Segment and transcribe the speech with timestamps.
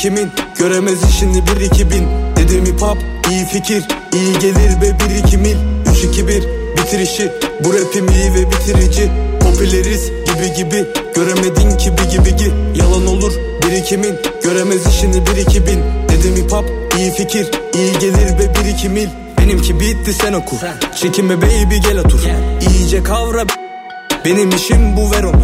[0.00, 2.06] Birikimin Göremez işini bir iki bin.
[2.36, 2.98] Dedim hip hop
[3.30, 5.56] iyi fikir iyi gelir ve bir iki mil.
[5.92, 6.42] Üç, iki, bir,
[6.76, 7.32] bitir işi.
[7.64, 9.10] Bu rapim iyi ve bitirici.
[9.40, 10.86] Popüleriz gibi gibi.
[11.14, 12.52] Göremedin kirbi gibi ki.
[12.74, 13.32] Yalan olur
[13.66, 14.14] birikimin.
[14.42, 15.80] Göremez işini bir iki bin.
[16.08, 16.64] Dedim hip hop
[16.98, 19.08] iyi fikir iyi gelir ve bir iki mil.
[19.38, 20.56] Benimki bitti sen oku.
[20.96, 22.20] Çekinme baby gel otur.
[22.70, 23.44] İyice kavra.
[24.24, 25.42] Benim işim bu ver onu.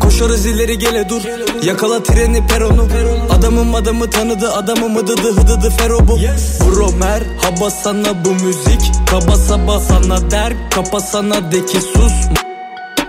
[0.00, 1.22] Koşarız ileri gele dur.
[1.62, 2.88] Yakala treni peronu
[3.30, 6.18] Adamım adamı tanıdı adamım hıdıdı hıdıdı fero bu
[6.60, 12.12] Bro merhaba sana bu müzik Kaba saba sana der Kapa sana de ki sus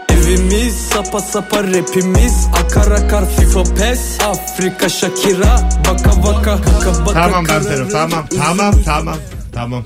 [0.09, 7.45] Evimiz sapa sapa rapimiz Akar akar FIFA PES Afrika Shakira Baka baka baka baka Tamam.
[7.45, 9.17] Fero tamam tamam tamam
[9.53, 9.85] tamam.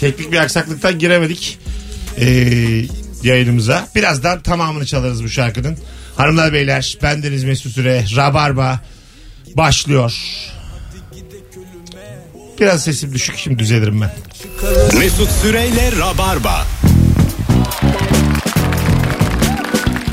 [0.00, 1.58] Teknik bir aksaklıktan giremedik
[2.18, 2.26] ee,
[3.22, 3.88] yayınımıza.
[3.94, 5.76] Birazdan tamamını çalarız bu şarkının.
[6.16, 8.80] Hanımlar beyler bendeniz Mesut Süre Rabarba
[9.56, 10.14] başlıyor.
[12.60, 14.12] Biraz sesim düşük şimdi düzelirim ben.
[14.98, 16.66] Mesut Süreyle Rabarba.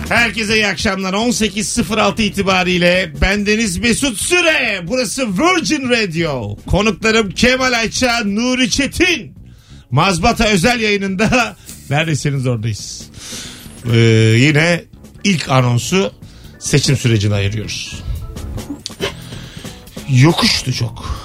[0.09, 1.13] Herkese iyi akşamlar.
[1.13, 4.81] 18.06 itibariyle bendeniz Mesut Süre.
[4.87, 6.57] Burası Virgin Radio.
[6.67, 9.35] Konuklarım Kemal Ayça, Nuri Çetin.
[9.91, 11.55] Mazbata özel yayınında
[11.89, 13.03] neredesiniz oradayız.
[13.93, 13.97] Ee,
[14.37, 14.83] yine
[15.23, 16.13] ilk anonsu
[16.59, 17.93] seçim sürecine ayırıyoruz.
[20.11, 21.21] Yokuştu çok.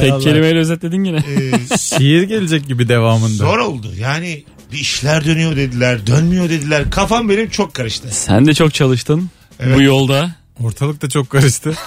[0.00, 1.16] Tek kelimeyle özetledin yine.
[1.18, 3.34] Ee, Şiir gelecek gibi devamında.
[3.44, 3.92] zor oldu.
[3.98, 6.90] Yani bir işler dönüyor dediler, dönmüyor dediler.
[6.90, 8.08] Kafam benim çok karıştı.
[8.10, 9.76] Sen de çok çalıştın Evet.
[9.76, 10.34] bu yolda.
[10.60, 11.74] Ortalık da çok karıştı.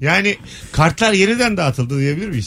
[0.00, 0.36] Yani
[0.72, 2.46] kartlar yeniden dağıtıldı diyebilir miyiz?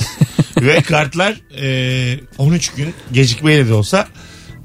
[0.62, 4.08] Ve kartlar e, 13 gün gecikmeyle de olsa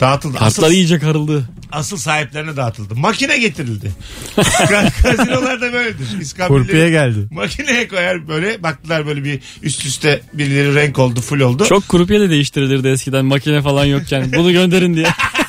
[0.00, 0.32] dağıtıldı.
[0.38, 1.48] Kartlar asıl, iyice karıldı.
[1.72, 2.94] asıl sahiplerine dağıtıldı.
[2.97, 3.92] Makine getirildi.
[4.36, 6.20] Ka- Kazinolar da böyledir.
[6.20, 7.19] İskambilleri Kurpiye geldi.
[7.31, 11.64] Makineye koyar böyle baktılar böyle bir üst üste birileri renk oldu full oldu.
[11.69, 14.32] Çok krupiye de değiştirilirdi eskiden makine falan yokken.
[14.36, 15.06] Bunu gönderin diye.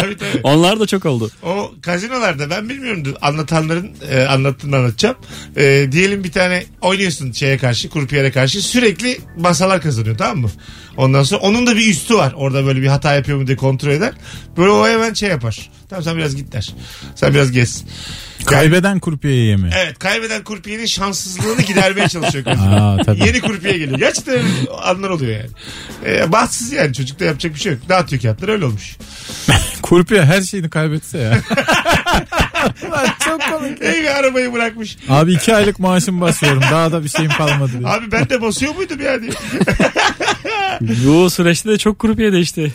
[0.00, 0.40] Tabii tabii.
[0.42, 1.30] Onlar da çok oldu.
[1.42, 5.16] O kazinolarda ben bilmiyorum anlatanların e, anlattığını anlatacağım.
[5.56, 10.50] E, diyelim bir tane oynuyorsun şeye karşı kurpiyere karşı sürekli masalar kazanıyor tamam mı?
[10.96, 12.32] Ondan sonra onun da bir üstü var.
[12.36, 14.12] Orada böyle bir hata yapıyor mu diye kontrol eder.
[14.56, 15.70] Böyle o hemen şey yapar.
[15.88, 16.74] Tamam sen biraz git der.
[17.14, 17.84] Sen biraz gez.
[18.46, 19.70] Kaybeden kurpiyeyi yemi.
[19.76, 22.46] Evet kaybeden kurpiyenin şanssızlığını gidermeye çalışıyor.
[22.70, 23.26] Aa, tabii.
[23.26, 23.98] Yeni kurpiye geliyor.
[23.98, 24.46] Gerçekten öyle
[24.82, 25.50] anlar oluyor yani.
[26.06, 27.80] E, bahtsız yani çocukta yapacak bir şey yok.
[27.88, 28.96] Dağıtıyor kağıtları öyle olmuş.
[29.82, 31.38] Kurpiye her şeyini kaybetse ya.
[32.90, 33.82] Lan çok komik.
[33.82, 34.96] Evi arabayı bırakmış.
[35.08, 36.62] Abi iki aylık maaşımı basıyorum.
[36.70, 37.88] Daha da bir şeyim kalmadı diye.
[37.88, 39.30] Abi ben de basıyor muydum yani?
[40.80, 42.72] Bu süreçte de çok krupiye değişti.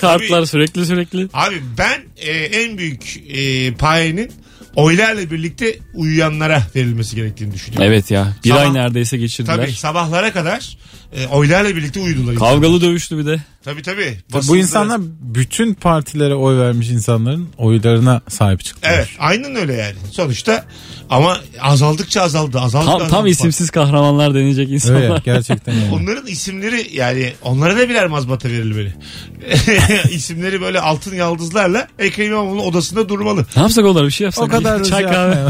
[0.00, 1.28] Kartlar sürekli sürekli.
[1.34, 4.32] Abi ben e, en büyük e, payenin
[4.74, 7.86] oylarla birlikte uyuyanlara verilmesi gerektiğini düşünüyorum.
[7.92, 8.32] Evet ya.
[8.44, 9.56] Bir Sabah- ay neredeyse geçirdiler.
[9.56, 10.78] Tabii sabahlara kadar
[11.16, 12.38] e, oylarla birlikte insanlar.
[12.38, 13.40] Kavgalı dövüştü bir de.
[13.64, 14.18] Tabii tabii.
[14.32, 18.94] Bu Basında- insanlar bütün partilere oy vermiş insanların oylarına sahip çıktılar.
[18.94, 19.94] Evet aynen öyle yani.
[20.12, 20.64] Sonuçta
[21.10, 22.60] ama azaldıkça azaldı.
[22.60, 23.28] azaldıkça Tam, tam azaldı.
[23.28, 25.00] isimsiz kahramanlar denilecek insanlar.
[25.02, 25.90] Öyle gerçekten yani.
[25.94, 28.94] Onların isimleri yani onlara da birer mazbata verilmeli.
[30.10, 33.46] İsimleri böyle altın yaldızlarla Ekrem İmamoğlu'nun odasında durmalı.
[33.56, 34.44] Ne yapsak onlar bir şey yapsak.
[34.44, 35.46] O kadar Çay hızlı kahve.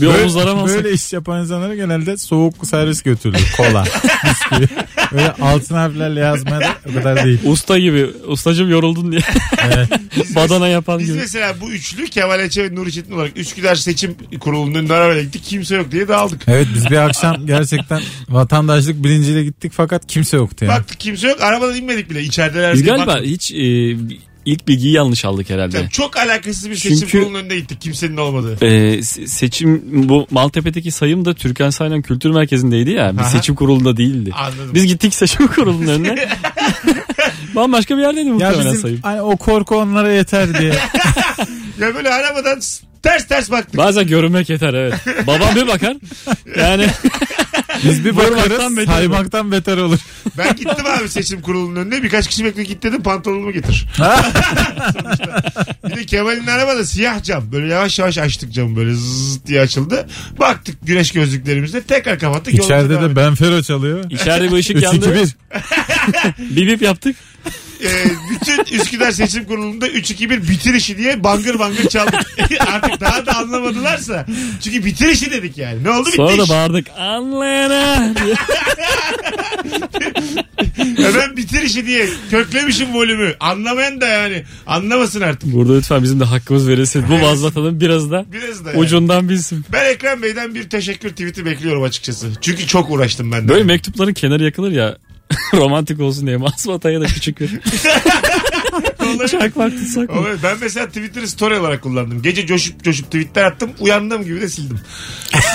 [0.00, 3.52] Bir Böyle, omuzlara mı böyle iş yapan insanlara genelde soğuk servis götürülür.
[3.56, 3.84] Kola,
[4.24, 4.68] bisküvi.
[5.12, 7.38] Böyle altın harflerle yazmaya da o kadar değil.
[7.44, 8.10] Usta gibi.
[8.26, 9.20] Ustacım yoruldun diye.
[10.34, 11.18] Badana yapan Biz gibi.
[11.18, 15.42] mesela bu üçlü Kemal Ece ve Nuri Çetin olarak Üsküdar Seçim Kurulu'nun önüne arabaya gittik.
[15.44, 16.42] Kimse yok diye dağıldık.
[16.48, 20.78] Evet biz bir akşam gerçekten vatandaşlık bilinciyle gittik fakat kimse yoktu yani.
[20.78, 21.42] Baktık kimse yok.
[21.42, 22.22] Arabadan inmedik bile.
[22.22, 23.26] İçerideler Biz galiba baktık.
[23.26, 23.96] hiç e,
[24.46, 25.76] ilk bilgiyi yanlış aldık herhalde.
[25.76, 28.54] Yani çok alakasız bir seçim Çünkü- kurulunun önünde gittik kimsenin olmadığı.
[28.54, 33.12] Se- seçim bu Maltepe'deki sayım da Türkan Saylan Kültür Merkezi'ndeydi ya.
[33.12, 33.28] Biz Aha.
[33.28, 34.30] seçim kurulunda değildi.
[34.34, 34.70] Anladım.
[34.74, 36.28] Biz gittik seçim kurulunun önüne.
[37.56, 38.98] Bambaşka bir yerdeydi Ya muhtemelen bizim sayım.
[39.02, 40.74] hani o korku onlara yeter diye.
[41.80, 42.60] Ya böyle arabadan
[43.06, 43.76] ters ters baktık.
[43.76, 44.94] Bazen görünmek yeter evet.
[45.26, 45.96] Babam bir bakar.
[46.58, 46.86] Yani
[47.84, 49.98] Biz bir bakarız beter saymaktan beter olur.
[50.38, 52.02] Ben gittim abi seçim kurulunun önüne.
[52.02, 53.86] Birkaç kişi bekliyor git dedim pantolonumu getir.
[53.96, 55.42] Sonuçta.
[55.88, 57.52] Bir de Kemal'in arabada siyah cam.
[57.52, 60.06] Böyle yavaş yavaş açtık camı böyle zzzz diye açıldı.
[60.38, 62.54] Baktık güneş gözlüklerimizle tekrar kapattık.
[62.54, 63.16] yolumuza İçeride de.
[63.16, 64.04] Benfero çalıyor.
[64.10, 65.14] içeride bir ışık 3 2 yandı.
[65.14, 66.56] 1.
[66.56, 67.16] Bip bip yaptık.
[67.84, 72.14] Ee, bütün Üsküdar Seçim Kurulu'nda 3-2-1 bitir işi diye bangır bangır çaldık.
[72.68, 74.26] Artık daha da anlamadılarsa.
[74.64, 75.84] Çünkü bitir işi dedik yani.
[75.84, 76.50] Ne oldu bitti Sonra da iş.
[76.50, 76.86] bağırdık.
[76.98, 78.14] Anlayana.
[80.98, 83.34] Ya ben bitir işi diye köklemişim volümü.
[83.40, 84.44] Anlamayan da yani.
[84.66, 85.52] Anlamasın artık.
[85.52, 87.04] Burada lütfen bizim de hakkımız verilsin.
[87.08, 88.78] Bu mazbatanın biraz da Biraz da yani.
[88.80, 89.64] ucundan bilsin.
[89.72, 92.28] Ben Ekrem Bey'den bir teşekkür tweet'i bekliyorum açıkçası.
[92.40, 93.48] Çünkü çok uğraştım ben de.
[93.48, 94.96] Böyle mektupların kenarı yakılır ya.
[95.54, 96.36] romantik olsun diye.
[96.36, 97.50] Mazbataya da küçük bir
[99.30, 100.16] çakmak tutsak mı?
[100.18, 102.22] Ama Ben mesela Twitter'ı story olarak kullandım.
[102.22, 103.70] Gece coşup coşup tweetler attım.
[103.80, 104.80] Uyandığım gibi de sildim.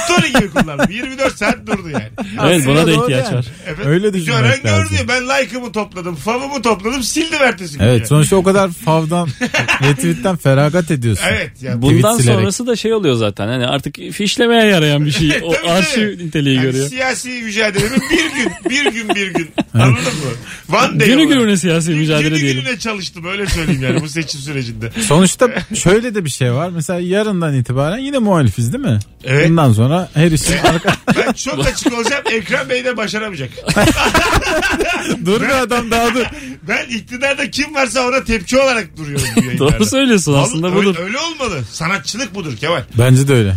[0.06, 0.92] Story gibi kullandım.
[0.92, 2.10] 24 saat durdu yani.
[2.46, 3.36] Evet buna da ihtiyaç yani.
[3.36, 3.46] var.
[3.68, 3.86] Evet.
[3.86, 4.98] Öyle düşünmek Gören lazım.
[4.98, 5.06] gördü.
[5.08, 6.16] Ben like'ımı topladım.
[6.16, 7.04] Fav'ımı topladım.
[7.04, 7.86] Sildim ertesi gün.
[7.86, 8.08] Evet yani.
[8.08, 9.30] sonuçta o kadar favdan
[9.84, 11.26] retweetten feragat ediyorsun.
[11.30, 11.52] Evet.
[11.62, 12.40] Yani Bundan silerek.
[12.40, 13.48] sonrası da şey oluyor zaten.
[13.48, 15.32] Hani artık fişlemeye yarayan bir şey.
[15.44, 16.88] O arşiv niteliği Yani görüyor.
[16.90, 19.50] Siyasi mücadelemin bir gün, bir gün, bir gün.
[19.74, 20.76] Anladın mı?
[20.78, 21.30] One day Günü olarak.
[21.40, 22.64] gününe siyasi mücadele Günü diyelim.
[22.64, 24.92] gününe çalıştım öyle söyleyeyim yani bu seçim sürecinde.
[25.08, 26.70] Sonuçta şöyle de bir şey var.
[26.70, 29.00] Mesela yarından itibaren yine muhalifiz değil mi?
[29.24, 29.50] Evet.
[29.50, 30.96] Bundan sonra her işin arka...
[31.18, 32.24] Ben çok açık olacağım.
[32.32, 33.50] Ekrem Bey de başaramayacak.
[35.26, 36.26] dur bir adam daha dur.
[36.68, 39.74] Ben iktidarda kim varsa ona tepki olarak duruyorum bu yayınlarda.
[39.80, 40.96] Doğru söylüyorsun Vallahi aslında öyle, budur.
[41.00, 41.64] öyle olmalı.
[41.72, 42.84] Sanatçılık budur Kemal.
[42.98, 43.56] Bence de öyle.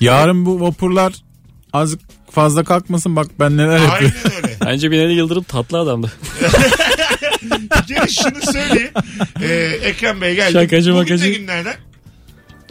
[0.00, 1.12] Yarın bu vapurlar
[1.72, 2.00] azıcık
[2.30, 4.16] fazla kalkmasın bak ben neler yapıyorum.
[4.24, 4.56] Aynen öyle.
[4.66, 6.12] Bence Binali Yıldırım tatlı adamdı.
[7.88, 8.90] Kere şunu söyleyeyim.
[9.42, 10.52] Ee, Ekrem Bey geldi.
[10.52, 11.24] Şakacı Bugün makacı.
[11.24, 11.74] de günlerden.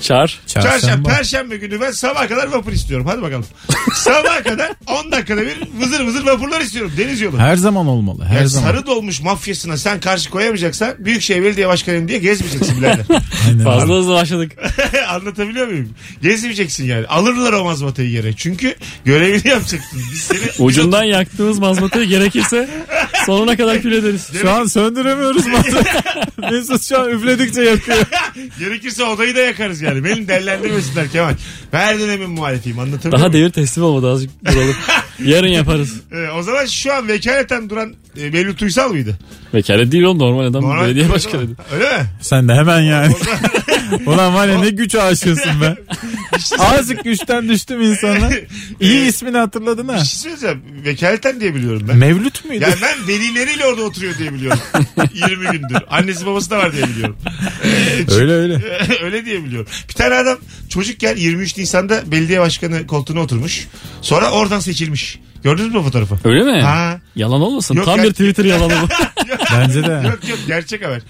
[0.01, 0.39] Çağır.
[0.47, 1.09] Çarşamba, Çarşamba.
[1.09, 3.05] perşembe günü ben sabah kadar vapur istiyorum.
[3.09, 3.45] Hadi bakalım.
[3.95, 4.71] sabah kadar
[5.05, 6.91] 10 dakikada bir vızır vızır vapurlar istiyorum.
[6.97, 7.37] Deniz yolu.
[7.39, 8.25] Her zaman olmalı.
[8.25, 8.67] Her Yani zaman.
[8.67, 13.05] sarı dolmuş mafyasına sen karşı koyamayacaksan Büyükşehir Belediye Başkanıyım diye gezmeyeceksin birader.
[13.47, 13.63] Aynen.
[13.63, 14.51] Fazla hızlı başladık.
[15.09, 15.89] Anlatabiliyor muyum?
[16.21, 17.07] Gezmeyeceksin yani.
[17.07, 18.33] Alırlar o mazbatayı yere.
[18.33, 18.75] Çünkü
[19.05, 20.01] görevini yapacaksın.
[20.13, 22.69] Biz seni Ucundan yaktığımız mazbatayı gerekirse
[23.25, 24.27] sonuna kadar kül ederiz.
[24.41, 25.43] Şu an söndüremiyoruz.
[26.51, 27.97] Mesut şu an üfledikçe yakıyor.
[28.59, 30.03] Gerekirse odayı da yakarız yani.
[30.03, 31.33] Beni dellendirmesinler Kemal.
[31.73, 33.43] Ben her dönemin muhalifiyim anlatabiliyor Daha muyum?
[33.43, 34.75] devir teslim olmadı azıcık duralım.
[35.25, 36.01] Yarın yaparız.
[36.11, 39.17] Ee, o zaman şu an vekaleten duran e, Mevlüt Uysal mıydı?
[39.53, 41.51] Vekalet değil oğlum normal adam Normal- belediye başkanıydı.
[41.73, 42.05] Öyle mi?
[42.21, 43.13] Sen de hemen yani.
[44.05, 45.75] Ulan var ya ne güç aşığısın be.
[46.59, 48.29] Azıcık güçten düştüm insana.
[48.79, 49.93] İyi ismini hatırladın ha.
[49.95, 50.61] Bir şey söyleyeceğim.
[50.85, 51.97] Vekaleten diye biliyorum ben.
[51.97, 52.63] Mevlüt müydü?
[52.63, 54.59] Yani ben velileriyle orada oturuyor diye biliyorum.
[55.13, 55.77] 20 gündür.
[55.89, 57.17] Annesi babası da var diye biliyorum.
[57.63, 58.61] Ee, Öyle öyle.
[59.03, 59.67] Öyle diye biliyorum.
[59.89, 60.37] Bir tane adam
[60.69, 63.67] çocukken 23 Nisan'da belediye başkanı koltuğuna oturmuş.
[64.01, 65.19] Sonra oradan seçilmiş.
[65.43, 66.17] Gördünüz mü o fotoğrafı?
[66.29, 66.61] Öyle mi?
[66.61, 66.99] Ha.
[67.15, 67.75] Yalan olmasın.
[67.75, 68.87] Yok Tam bir Twitter yalanı bu.
[69.53, 69.91] Bence de.
[70.07, 71.01] Yok yok gerçek haber.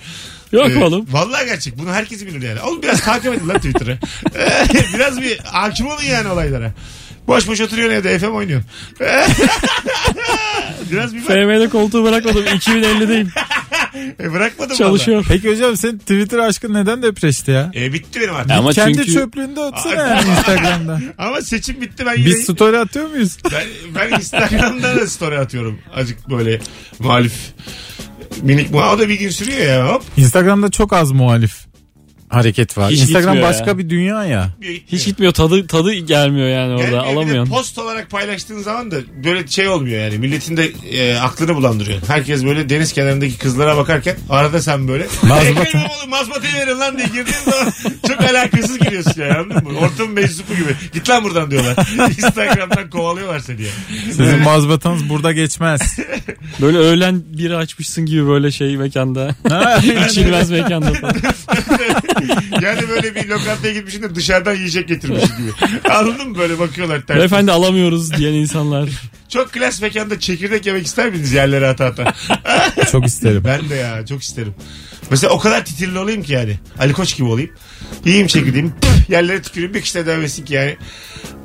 [0.56, 1.06] Yok Ee, oğlum.
[1.12, 1.78] Vallahi gerçek.
[1.78, 2.62] Bunu herkes bilir yani.
[2.62, 3.98] Oğlum biraz takip edin lan Twitter'ı.
[4.94, 6.72] biraz bir hakim olun yani olaylara.
[7.28, 8.69] Boş boş oturuyorsun evde FM oynuyorsun.
[10.92, 11.28] biraz bir bak.
[11.28, 12.45] FM'de koltuğu bırakmadım.
[12.45, 13.28] 2050'deyim.
[14.19, 15.26] E, bırakmadım Çalışıyor.
[15.28, 17.71] Peki hocam senin Twitter aşkın neden depreşti ya?
[17.76, 18.52] E, bitti benim artık.
[18.52, 21.00] Ama Kendi çünkü çöplüğünde ötsene yani Instagram'da.
[21.18, 22.26] Ama seçim bitti ben yine...
[22.26, 23.38] Biz story atıyor muyuz?
[23.52, 23.64] Ben,
[23.95, 25.80] ben Instagram'da da story atıyorum.
[25.95, 26.59] Azıcık böyle
[27.00, 27.33] muhalif.
[28.44, 28.95] Minik muhalif.
[28.95, 30.04] O da bir gün sürüyor ya hop.
[30.18, 31.65] Instagram'da çok az muhalif
[32.30, 32.92] hareket var.
[32.92, 33.78] Hiç Instagram gitmiyor başka ya.
[33.78, 34.50] bir dünya ya.
[34.88, 35.34] hiç gitmiyor.
[35.34, 36.84] Tadı tadı gelmiyor yani orada.
[36.84, 37.06] Gelmiyor.
[37.06, 37.54] Alamıyorsun.
[37.54, 40.18] post olarak paylaştığın zaman da böyle şey olmuyor yani.
[40.18, 42.02] Milletin de e, aklını bulandırıyor.
[42.08, 45.88] Herkes böyle deniz kenarındaki kızlara bakarken arada sen böyle Mazbata.
[46.08, 47.74] Mazbatayı verin lan diye girdiğin zaman
[48.08, 49.80] çok alakasız giriyorsun yani anladın mı?
[49.80, 50.76] Ortamın meczupu gibi.
[50.94, 51.76] Git lan buradan diyorlar.
[52.10, 54.02] Instagram'dan kovalıyorlar seni yani.
[54.12, 56.00] Sizin mazbatanız burada geçmez.
[56.62, 59.36] Böyle öğlen biri açmışsın gibi böyle şey mekanda.
[60.10, 61.16] İçilmez mekanda falan.
[62.62, 65.52] Yani böyle bir lokantaya gitmişsin de dışarıdan yiyecek getirmişsin gibi.
[65.90, 66.38] Anladın mı?
[66.38, 67.18] Böyle bakıyorlar ters.
[67.18, 68.90] Beyefendi alamıyoruz diyen insanlar.
[69.30, 72.14] çok klas mekanda çekirdek yemek ister miydiniz yerlere ata ata?
[72.92, 73.42] Çok isterim.
[73.45, 74.54] Ben de ya çok isterim.
[75.12, 76.60] Mesela o kadar titirli olayım ki yani.
[76.80, 77.50] Ali Koç gibi olayım.
[78.06, 78.72] Yiyeyim çekirdeğimi.
[78.81, 80.78] püf, yerlere tüküreyim bir kişi de dövmesin ki yani.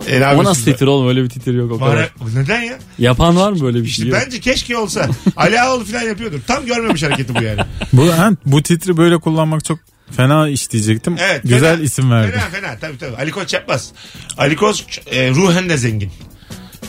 [0.09, 1.97] E, ne O yapıyorsunuz nasıl titir oğlum öyle bir titir yok o kadar.
[1.97, 2.79] Var- Neden ya?
[2.99, 4.11] Yapan var mı böyle bir İşte şey?
[4.11, 4.21] Yok.
[4.27, 5.07] bence keşke olsa.
[5.37, 6.41] Ali Ağaoğlu falan yapıyordur.
[6.47, 7.61] Tam görmemiş hareketi bu yani.
[7.93, 9.79] Bu, ha, bu titri böyle kullanmak çok
[10.17, 11.17] fena iş diyecektim.
[11.21, 11.40] Evet.
[11.45, 11.85] Güzel fena.
[11.85, 12.31] isim verdi.
[12.31, 13.17] Fena fena tabii tabii.
[13.17, 13.93] Ali Koç yapmaz.
[14.38, 16.11] Ali Koç e, ruhen de zengin.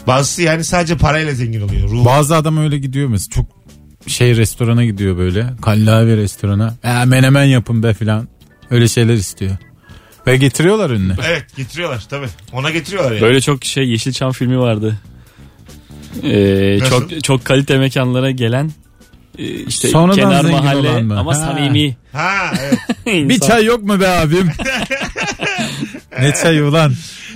[0.08, 1.90] Bazısı yani sadece parayla zengin oluyor.
[1.90, 2.06] Ruh.
[2.06, 3.46] Bazı adam öyle gidiyor mesela çok
[4.08, 5.54] şey restorana gidiyor böyle.
[5.62, 6.74] Kallavi restorana.
[6.84, 8.28] E, menemen yapın be filan.
[8.70, 9.58] Öyle şeyler istiyor.
[10.28, 11.13] Ve getiriyorlar önüne.
[11.28, 12.28] evet getiriyorlar tabii.
[12.54, 13.22] Ona getiriyorlar yani.
[13.22, 14.98] Böyle çok şey Yeşilçam filmi vardı.
[16.24, 16.90] Ee, Nasıl?
[17.10, 18.72] çok çok kalite mekanlara gelen
[19.38, 21.20] işte Sonradan kenar zengin mahalle olan mı?
[21.20, 21.36] ama Ha.
[21.40, 21.98] samimi.
[22.14, 22.80] Ha evet.
[23.30, 24.50] Bir çay yok mu be abim?
[26.20, 26.94] ne çayı ulan?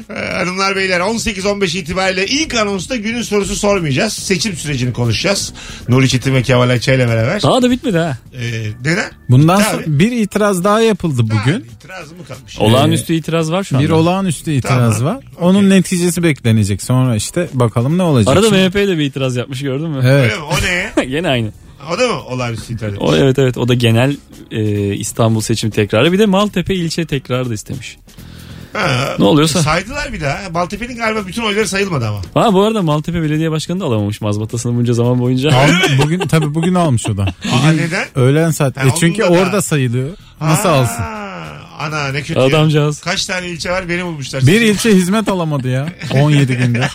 [0.10, 4.14] Ee, Hanımlar beyler 18-15 itibariyle ilk anonsta günün sorusu sormayacağız.
[4.14, 5.54] Seçim sürecini konuşacağız.
[5.90, 7.42] Nuri Çetin ve Kemal Ayça ile beraber.
[7.44, 8.18] Daha da bitmedi ha.
[8.34, 9.12] Ee, neden?
[9.30, 9.84] Bundan Tabii.
[9.84, 11.60] sonra bir itiraz daha yapıldı Ha, bugün.
[11.76, 12.60] itirazı mı kalmış?
[12.60, 13.86] Olağanüstü itiraz var şu anda.
[13.86, 15.16] Bir olağanüstü itiraz Tamam.
[15.16, 15.24] var.
[15.40, 16.84] Onun neticesi beklenecek.
[16.84, 18.34] Sonra işte bakalım ne olacak.
[18.34, 20.02] Arada Şimdi- MHP de bir itiraz yapmış gördün mü?
[20.06, 20.24] Evet.
[20.24, 20.42] Öyle mi?
[20.44, 21.06] O neye?
[21.10, 21.52] Gene aynı.
[21.94, 23.10] O da mı olağanüstü itiraz etmiş?
[23.10, 24.18] O evet evet o da genel
[24.52, 24.62] e,
[24.96, 26.12] İstanbul seçimi tekrarı.
[26.12, 27.98] Bir de Maltepe ilçe tekrarı da istemiş.
[28.74, 29.62] Ha, Ne oluyorsa.
[29.64, 30.50] Saydılar bir daha.
[30.52, 32.22] Maltepe'nin galiba bütün oyları sayılmadı ama.
[32.34, 35.50] Ha bu arada Maltepe Belediye Başkanı da alamamış mazbatasını bunca zaman boyunca.
[35.58, 37.24] Al- bugün tabii bugün almış o da.
[37.52, 38.08] Aa, neden?
[38.16, 38.78] Öğlen saat.
[38.78, 40.10] Ha, E çünkü onun da- orada sayılıyor.
[40.42, 41.04] Nasıl Aa, alsın?
[41.80, 42.46] Ana ne kötü ya.
[42.46, 43.02] Adamcağız.
[43.02, 44.48] Kaç tane ilçe var beni bulmuşlar.
[44.48, 45.88] Bir ilçe hizmet alamadı ya.
[46.14, 46.88] 17 günde.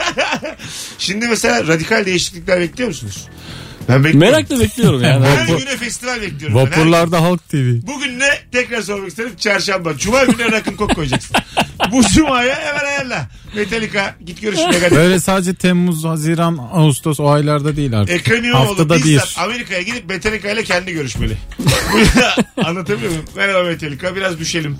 [0.98, 3.26] Şimdi mesela radikal değişiklikler bekliyor musunuz?
[3.90, 4.32] Ben bekliyorum.
[4.32, 5.26] Merakla bekliyorum yani.
[5.26, 6.56] Her Vapur- güne festival bekliyorum.
[6.58, 6.66] ben.
[6.66, 7.86] Her- Vapurlarda Halk TV.
[7.86, 8.30] Bugün ne?
[8.52, 9.32] Tekrar sormak isterim.
[9.38, 9.96] Çarşamba.
[9.98, 11.36] Cuma günü rakın kok koyacaksın.
[11.92, 13.26] Bu cumaya hemen ayarla.
[13.56, 14.90] Metallica git görüş Megadeth.
[14.96, 18.14] Böyle sadece Temmuz, Haziran, Ağustos o aylarda değil artık.
[18.14, 19.04] Ekrem İmamoğlu Haftada bir.
[19.04, 21.36] bizzat Amerika'ya gidip Metallica ile kendi görüşmeli.
[22.64, 23.24] Anlatabiliyor muyum?
[23.36, 24.78] Merhaba Metallica biraz düşelim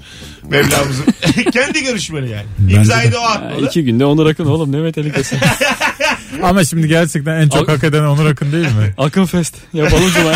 [0.48, 1.02] Mevlamızı.
[1.52, 2.46] kendi görüşmeli yani.
[2.74, 3.66] İmzayı da o Ha, atmalı.
[3.66, 5.36] iki günde Onur Akın oğlum ne metelikası.
[6.42, 8.94] Ama şimdi gerçekten en çok hak eden Onur Akın değil mi?
[8.98, 10.32] Akın Fest yapalım cuma.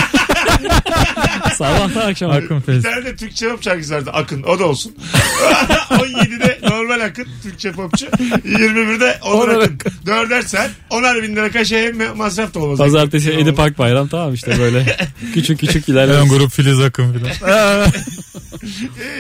[1.57, 2.31] Sabahtan akşam.
[2.31, 2.85] Akın Bir Fest.
[2.85, 4.11] tane de Türkçe pop şarkısı vardı.
[4.13, 4.43] Akın.
[4.43, 4.95] O da olsun.
[5.91, 7.27] 17'de normal Akın.
[7.43, 8.07] Türkçe popçu.
[8.07, 9.79] 21'de Onur Onur Akın.
[10.07, 10.71] Dörder saat.
[10.91, 12.79] 10'ar bin lira kaşe hem masraf da olmaz.
[12.79, 13.43] Pazartesi Olmaz.
[13.43, 14.97] Edip Akbayram tamam işte böyle
[15.35, 16.25] küçük küçük ilerliyoruz.
[16.33, 17.31] Ön grup Filiz Akın filan.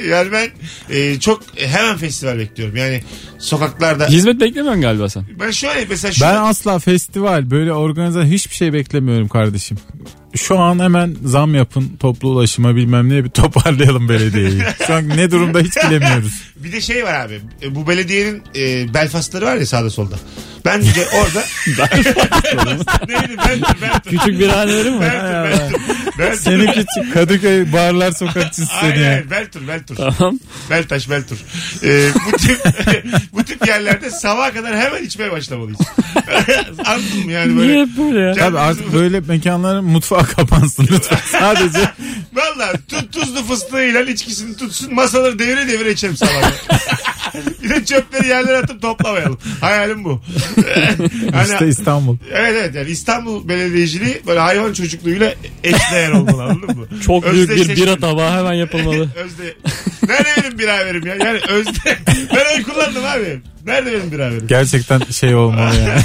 [0.09, 0.49] Yani ben
[0.91, 2.77] e, çok hemen festival bekliyorum.
[2.77, 3.03] Yani
[3.39, 4.07] sokaklarda.
[4.09, 5.25] Hizmet beklemiyorsun galiba sen.
[5.41, 9.77] Ben şöyle mesela şu Ben asla festival böyle organize hiçbir şey beklemiyorum kardeşim.
[10.37, 14.63] Şu an hemen zam yapın toplu ulaşıma bilmem neye bir toparlayalım belediyeyi.
[14.87, 16.43] Şu an ne durumda hiç bilemiyoruz.
[16.65, 17.41] Bir de şey var abi.
[17.63, 20.15] E, Bu belediyenin e, Belfastları var ya sağda solda.
[20.65, 21.45] Bence orada
[23.09, 25.11] neydi ben ben Küçük bir haneleri mi var?
[25.51, 25.73] ben
[26.19, 29.11] ben Seni küçük Kadıköy barlar sokakçısı seni Hayır ya.
[29.11, 29.97] hayır Beltur Beltur.
[29.97, 30.39] Tamam.
[30.71, 31.37] Beltaş Beltur.
[31.85, 32.61] Ee, bu tip
[33.33, 35.79] bu tip yerlerde sabaha kadar hemen içmeye başlamalıyız.
[36.85, 37.73] Anladın mı yani böyle?
[37.73, 38.33] Niye hep böyle ya?
[38.35, 41.19] Tabii artık böyle mekanların mutfağı kapansın lütfen.
[41.41, 41.79] Sadece
[42.35, 46.53] Valla tut tuzlu fıstığıyla içkisini tutsun masaları devire devire içelim sabah.
[47.63, 49.39] bir de çöpleri yerlere atıp toplamayalım.
[49.61, 50.21] Hayalim bu.
[51.33, 52.17] hani, işte İstanbul.
[52.33, 55.35] evet evet yani İstanbul Belediyeciliği böyle hayvan çocukluğuyla
[55.65, 56.87] eşdeğer olmalı anladın mı?
[57.07, 59.09] Çok büyük bir bira tabağı hemen yapılmalı.
[59.17, 59.55] Özde.
[60.09, 61.15] Nerede benim bir haberim ya?
[61.15, 61.99] Yani Özde.
[62.07, 63.41] Ben oy kullandım abi.
[63.67, 64.47] Nerede benim bir haberim?
[64.47, 66.03] Gerçekten şey olmalı yani.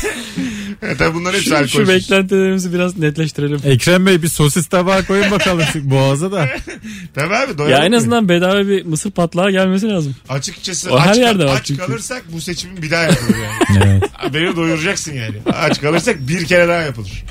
[0.81, 3.59] Evet, tabii bunların hepsi Şu, şu beklentilerimizi biraz netleştirelim.
[3.63, 6.47] Ekrem Bey bir sosis tabağı koyun bakalım şu boğaza da.
[7.15, 7.77] Tabii abi doyalım.
[7.81, 10.15] Ya en azından bedava bir mısır patlağı gelmesi lazım.
[10.29, 11.81] Açıkçası O her aç, yerde var aç çünkü.
[11.85, 13.79] kalırsak bu seçimin bir daha yapılır yani.
[13.85, 14.33] Evet.
[14.33, 15.35] Beni doyuracaksın yani.
[15.53, 17.23] Aç kalırsak bir kere daha yapılır.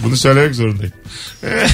[0.00, 0.92] Bunu söylemek zorundayım.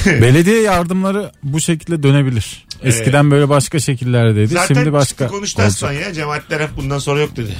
[0.05, 2.65] Belediye yardımları bu şekilde dönebilir.
[2.83, 4.53] Eskiden böyle başka şekillerdeydi.
[4.53, 5.27] Zaten Şimdi başka.
[5.27, 6.13] konuştu Aslan ya.
[6.13, 7.55] Cemaatler hep bundan sonra yok dedi.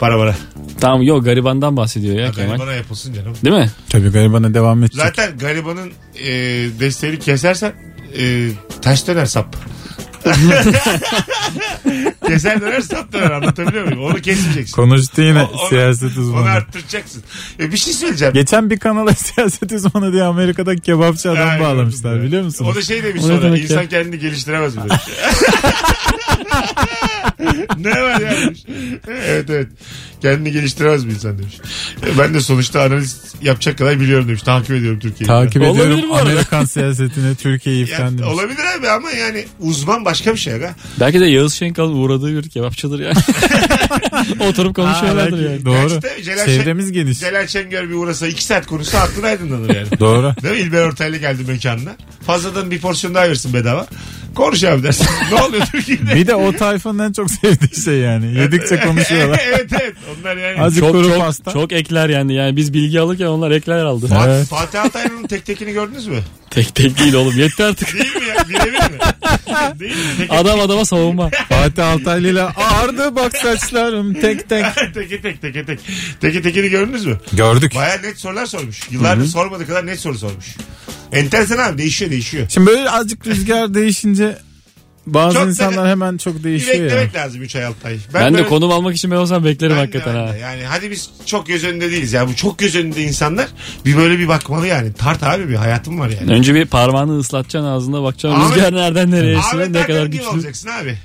[0.00, 0.34] Para para.
[0.80, 2.48] Tamam yok garibandan bahsediyor ya Kemal.
[2.48, 3.34] Garibana yapılsın canım.
[3.44, 3.70] Değil mi?
[3.88, 5.02] Tabii garibana devam edecek.
[5.04, 6.28] Zaten garibanın e,
[6.80, 7.72] desteğini kesersen
[8.18, 8.48] e,
[8.82, 9.56] taş döner sap.
[12.26, 14.04] Keser döner sap döner anlatabiliyor muyum?
[14.04, 14.74] Onu kesmeyeceksin.
[14.76, 16.50] Konuştu yine O- onu- siyaset Onu uzmanı.
[16.50, 17.22] arttıracaksın.
[17.60, 18.34] E, bir şey söyleyeceğim.
[18.34, 22.70] Geçen bir kanala siyaset uzmanı diye Amerika'daki kebapçı adam bağlamışlar biliyor musunuz?
[22.72, 23.88] O da şey demiş O sonra insan ya?
[23.88, 24.82] kendini geliştiremez mi.
[27.78, 28.64] ne var ya demiş.
[29.08, 29.68] Evet evet.
[30.22, 31.54] Kendini geliştiremez bir insan demiş.
[32.18, 34.42] Ben de sonuçta analiz yapacak kadar biliyorum demiş.
[34.42, 35.26] Takip ediyorum Türkiye'yi.
[35.26, 36.30] Takip Olabilir ediyorum bu arada.
[36.30, 38.32] Amerikan siyasetini Türkiye'yi Ya, falan demiş.
[38.34, 40.54] olabilir abi ama yani uzman başka bir şey.
[40.54, 40.74] Aga.
[41.00, 43.16] Belki de Yağız Şenkal'ın uğradığı bir kebapçıdır yani.
[44.48, 45.64] Oturup konuşuyorlardır belki- yani.
[45.64, 46.02] Doğru.
[46.02, 47.20] De Celal Çevremiz geniş.
[47.20, 49.88] Celal Şengör bir uğrasa iki saat konuşsa aklın aydınlanır yani.
[50.00, 50.34] Doğru.
[50.42, 50.60] Değil mi?
[50.60, 51.96] İlber Ortaylı geldi mekanına.
[52.26, 53.86] Fazladan bir porsiyon daha versin bedava.
[54.34, 55.06] Konuş abi dersin.
[55.32, 56.14] ne oluyor Türkiye'de?
[56.14, 58.38] Bir de o tayfanın en çok sevdiği şey yani.
[58.38, 59.40] Yedikçe konuşuyorlar.
[59.46, 59.94] evet evet.
[60.20, 60.60] Onlar yani.
[60.60, 61.50] Azıcık Çok kuru çok pasta.
[61.52, 62.34] çok ekler yani.
[62.34, 64.06] Yani biz bilgi alırken onlar ekler aldı.
[64.06, 64.46] Fat- Evet.
[64.46, 66.18] Fatih Altaylı'nın tek tekini gördünüz mü?
[66.50, 67.38] Tek tek değil oğlum.
[67.38, 67.94] Yetti artık.
[67.94, 68.48] Değil mi ya?
[68.48, 68.98] Birebir mi?
[69.80, 70.02] Değil mi?
[70.18, 71.30] Tek Adam adama savunma.
[71.48, 74.64] Fatih Altaylı ile ağardı bak saçlarım tek tek.
[74.94, 75.80] teke tek teke tek.
[76.20, 77.18] Teke tekini gördünüz mü?
[77.32, 77.72] Gördük.
[77.74, 78.80] Baya net sorular sormuş.
[78.90, 80.46] Yıllardır sormadığı kadar net soru sormuş.
[81.12, 82.46] Enteresan abi değişiyor değişiyor.
[82.48, 84.38] Şimdi böyle azıcık rüzgar değişince
[85.06, 86.84] bazı Çok insanlar da- hemen çok Bir değişiyor ya.
[86.84, 87.98] beklemek lazım 3 ay 6 ay.
[88.14, 90.34] Ben, de böyle- konum almak için ben olsam beklerim Ben de, hakikaten ben ha.
[90.34, 90.38] de.
[90.38, 92.28] Yani hadi biz çok göz önünde değiliz ya.
[92.28, 93.46] Bu çok göz önünde insanlar
[93.84, 94.92] bir böyle bir bakmalı yani.
[94.92, 96.32] Tart abi bir hayatım var yani.
[96.32, 98.40] Önce bir parmağını ıslatacaksın ağzına bakacaksın.
[98.40, 100.26] Ahmet- Rüzgar nereden nereye esiyor ne kadar güçlü.
[100.26, 100.98] olacaksın abi.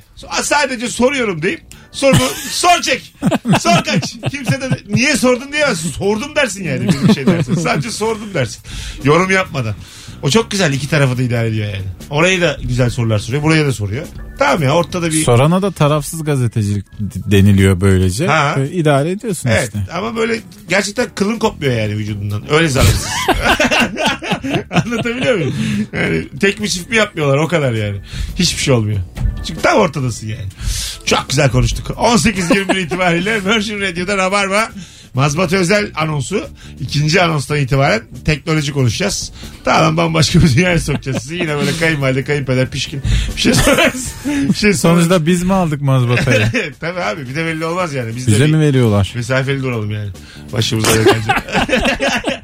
[0.44, 1.62] Sadece soruyorum deyip
[1.92, 3.14] sorumu sor çek.
[3.60, 4.16] Sor kaç.
[4.32, 5.92] Kimse de niye sordun diyemezsin.
[5.92, 7.56] Sordum dersin yani bir şey dersin.
[7.56, 8.62] Sadece sordum dersin.
[9.04, 9.76] Yorum yapmadan.
[10.22, 11.86] O çok güzel iki tarafı da idare ediyor yani.
[12.10, 13.44] Orayı da güzel sorular soruyor.
[13.44, 14.06] Buraya da soruyor.
[14.40, 15.24] Tamam ya ortada bir...
[15.24, 18.28] Sorana da tarafsız gazetecilik deniliyor böylece.
[18.28, 18.54] Ha.
[18.58, 19.94] Böyle idare ediyorsun Evet işte.
[19.94, 22.54] ama böyle gerçekten kılın kopmuyor yani vücudundan.
[22.54, 23.08] Öyle zararsız.
[24.72, 25.54] Anlatabiliyor muyum?
[25.94, 27.98] Yani tek mi çift mi yapmıyorlar o kadar yani.
[28.36, 29.00] Hiçbir şey olmuyor.
[29.48, 30.48] Çünkü tam ortadasın yani.
[31.06, 31.88] Çok güzel konuştuk.
[31.90, 34.70] 18-21 itibariyle Virgin Radio'da Rabarba
[35.16, 36.48] Mazbat Özel anonsu.
[36.80, 39.32] ikinci anonstan itibaren teknoloji konuşacağız.
[39.66, 41.36] Tamam bambaşka bir dünyaya sokacağız sizi.
[41.36, 43.02] Yine böyle kayınvalide, kayınpeder, pişkin
[43.36, 44.12] bir şey sorarız.
[44.26, 44.80] Bir şey sorarız.
[44.80, 46.46] Sonuçta biz mi aldık mazbatayı?
[46.80, 48.16] Tabii abi bir de belli olmaz yani.
[48.16, 49.12] Biz de Bize bir- mi veriyorlar?
[49.16, 50.10] Mesafeli duralım yani.
[50.54, 51.44] Başımıza yakacak.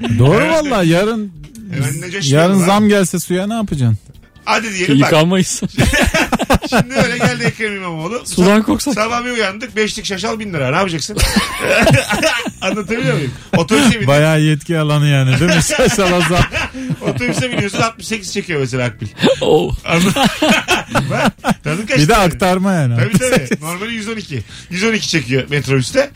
[0.19, 1.31] Doğru valla yarın
[1.73, 2.65] Hemen ne coşuyoruz yarın abi.
[2.65, 3.97] zam gelse suya ne yapacaksın?
[4.45, 5.11] Hadi diyelim bak.
[5.11, 5.61] Yıkanmayız.
[6.69, 8.21] Şimdi öyle geldi Ekrem İmamoğlu.
[8.25, 8.93] Sudan korksak.
[8.93, 9.75] Sabah bir uyandık.
[9.75, 10.69] Beşlik şaşal bin lira.
[10.69, 11.17] Ne yapacaksın?
[12.61, 13.31] Anlatabiliyor muyum?
[13.57, 15.63] Otobüse, bin, Bayağı yetki alanı yani değil mi?
[15.77, 16.39] Şaşala zam.
[17.01, 19.07] otobüse biniyorsun 68 çekiyor mesela Akbil.
[19.41, 19.75] Oh.
[21.63, 21.97] Tadın kaçtı.
[21.97, 22.95] Bir de aktarma yani.
[22.95, 23.61] Tabii tabii.
[23.61, 24.43] Normali 112.
[24.69, 26.09] 112 çekiyor metrobüste.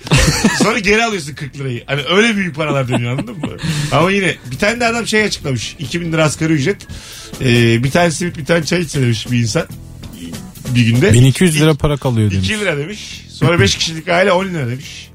[0.64, 1.84] Sonra geri alıyorsun 40 lirayı.
[1.86, 3.48] Hani öyle büyük paralar dönüyor anladın mı?
[3.92, 5.76] Ama yine bir tane de adam şey açıklamış.
[5.80, 6.88] 2000 lira asgari ücret.
[7.42, 9.64] Ee, bir tane simit bir tane çay içse demiş bir insan.
[10.70, 11.14] Bir günde.
[11.14, 12.50] 1200 lira para kalıyor demiş.
[12.50, 13.26] 2 lira demiş.
[13.30, 15.10] Sonra 5 kişilik aile 10 lira demiş.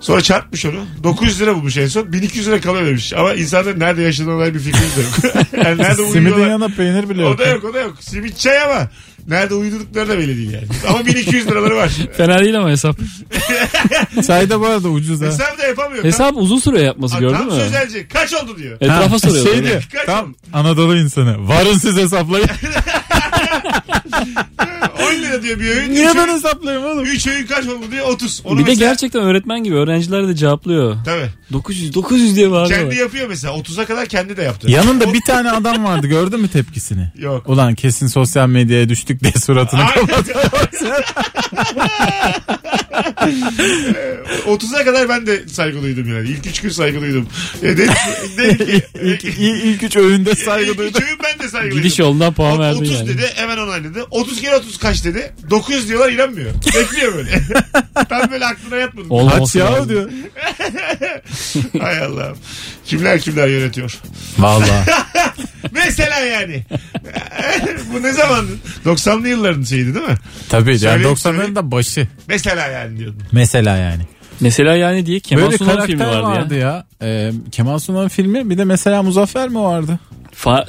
[0.00, 0.84] Sonra çarpmış onu.
[1.04, 2.12] 900 lira bulmuş en son.
[2.12, 3.12] 1200 lira kalıyor demiş.
[3.12, 5.36] Ama insanların nerede yaşadığına dair bir fikrimiz de yok.
[5.66, 6.48] yani nerede Simidin uyuyorlar.
[6.48, 7.34] yanında peynir bile yok.
[7.34, 7.96] O da yok o da yok.
[8.00, 8.90] Simit çay ama.
[9.28, 10.66] Nerede uyudukları da belli değil yani.
[10.88, 11.90] Ama 1200 liraları var.
[12.16, 12.96] Fena değil ama hesap.
[14.26, 15.26] Çay da bu arada ucuz ha.
[15.26, 16.04] Hesap da yapamıyor.
[16.04, 17.52] Hesap uzun sürüyor yapması tam, gördün tam mü?
[17.52, 18.08] sözelci.
[18.08, 18.76] Kaç oldu diyor.
[18.80, 19.46] Etrafa soruyor.
[19.46, 19.88] Şey diyor.
[19.92, 20.34] Kaç Tam?
[20.52, 21.48] Anadolu insanı.
[21.48, 22.48] Varın siz hesaplayın.
[25.02, 25.90] 10 lira diyor bir öğün.
[25.92, 27.04] Niye Üç ben öğün- hesaplayayım oğlum?
[27.04, 28.42] Üç öğün kaç oldu diyor 30.
[28.44, 30.96] Onu Bir de mesela- gerçekten öğretmen gibi öğrenciler de cevaplıyor.
[31.04, 31.28] Tabii.
[31.52, 32.88] 900 900 diye bağırıyorlar.
[32.90, 33.54] Kendi yapıyor mesela.
[33.54, 34.70] 30'a kadar kendi de yaptı.
[34.70, 37.12] Yanında bir tane adam vardı gördün mü tepkisini?
[37.18, 37.48] Yok.
[37.48, 40.32] Ulan kesin sosyal medyaya düştük diye suratını kapattı.
[44.46, 46.28] 30'a kadar ben de saygı duydum yani.
[46.28, 47.28] İlk 3 gün saygı duydum.
[47.62, 48.66] E, de, de, de,
[49.02, 50.92] ilk, ilk, ilk üç öğünde saygı İlk duydum.
[50.96, 51.82] üç öğün ben de saygı duydum.
[51.82, 53.08] Gidiş yolundan puan verdin 30 yani.
[53.08, 54.06] dedi hemen onayladı.
[54.10, 55.32] 30 kere 30 kaç dedi.
[55.50, 56.50] 900 diyorlar inanmıyor.
[56.76, 57.42] Bekliyor böyle.
[58.08, 59.04] Tam böyle aklına yatmadı.
[59.08, 60.10] Kaç Olmaması ya diyor.
[61.80, 62.36] Hay Allah'ım.
[62.86, 63.98] Kimler kimler yönetiyor.
[64.38, 64.84] Valla.
[65.72, 66.64] Mesela yani.
[67.92, 68.46] Bu ne zaman?
[68.84, 70.14] 90'lı yılların şeydi değil mi?
[70.48, 72.08] Tabii yani Söyle- 90'ların da başı.
[72.28, 73.22] Mesela yani diyordun.
[73.32, 74.02] Mesela yani.
[74.40, 76.60] Mesela yani diye Kemal Böyle Sunal karakter filmi vardı, vardı, ya.
[76.68, 76.84] ya.
[77.02, 79.98] Ee, Kemal Sunal filmi bir de mesela Muzaffer mi vardı?
[80.32, 80.64] Fa,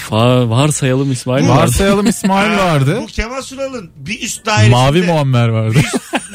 [0.00, 1.60] fa, varsayalım İsmail vardı?
[1.60, 2.98] Varsayalım İsmail vardı.
[3.02, 5.78] Bu Kemal Sunal'ın bir üst dairesinde Mavi Muammer vardı.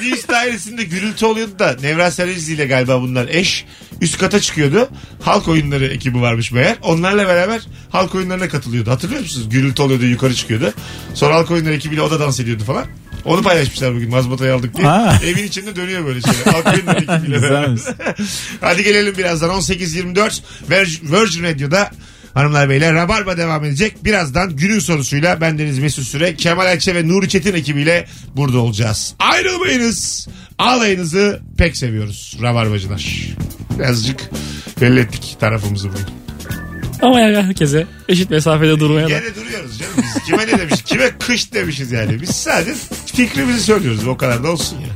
[0.02, 3.66] bir üst dairesinde gürültü oluyordu da Nevra Serezli ile galiba bunlar eş.
[4.02, 4.90] Üst kata çıkıyordu.
[5.22, 6.76] Halk oyunları ekibi varmış meğer.
[6.82, 8.92] Onlarla beraber halk oyunlarına katılıyordu.
[8.92, 9.50] Hatırlıyor musunuz?
[9.50, 10.74] Gürültü oluyordu yukarı çıkıyordu.
[11.14, 12.86] Sonra halk oyunları ekibiyle o da dans ediyordu falan.
[13.26, 14.88] Onu paylaşmışlar bugün mazbatayı aldık diye.
[14.88, 15.20] Ha.
[15.26, 16.46] Evin içinde dönüyor böyle şeyler.
[16.54, 17.68] Halk oyunları ekibiyle beraber.
[17.68, 17.82] Güzelmiş.
[18.62, 20.40] Hadi gelelim birazdan 18.24
[20.70, 21.92] Virgin Virgin Radio'da
[22.38, 24.06] Hanımlar beyler Rabarba devam edecek.
[24.06, 29.16] Birazdan günün sorusuyla bendeniz Mesut Süre, Kemal Ayçe ve Nuri Çetin ekibiyle burada olacağız.
[29.20, 30.28] Ayrılmayınız.
[30.58, 33.28] Alayınızı pek seviyoruz Rabarbacılar.
[33.80, 34.30] Birazcık
[34.82, 36.06] belli ettik tarafımızı bugün.
[37.02, 39.10] Ama yani herkese eşit mesafede durmaya da.
[39.10, 40.24] Gene duruyoruz canım biz.
[40.24, 40.82] Kime ne demiş?
[40.86, 42.22] Kime kış demişiz yani.
[42.22, 42.74] Biz sadece
[43.06, 44.08] fikrimizi söylüyoruz.
[44.08, 44.88] O kadar da olsun ya.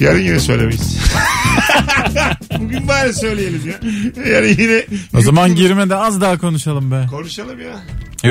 [0.00, 0.98] Yarın yine söylemeyiz.
[2.58, 3.80] Bugün bari söyleyelim ya.
[4.32, 4.84] Yarın yine
[5.16, 7.06] O zaman girmeden az daha konuşalım be.
[7.10, 7.80] konuşalım ya.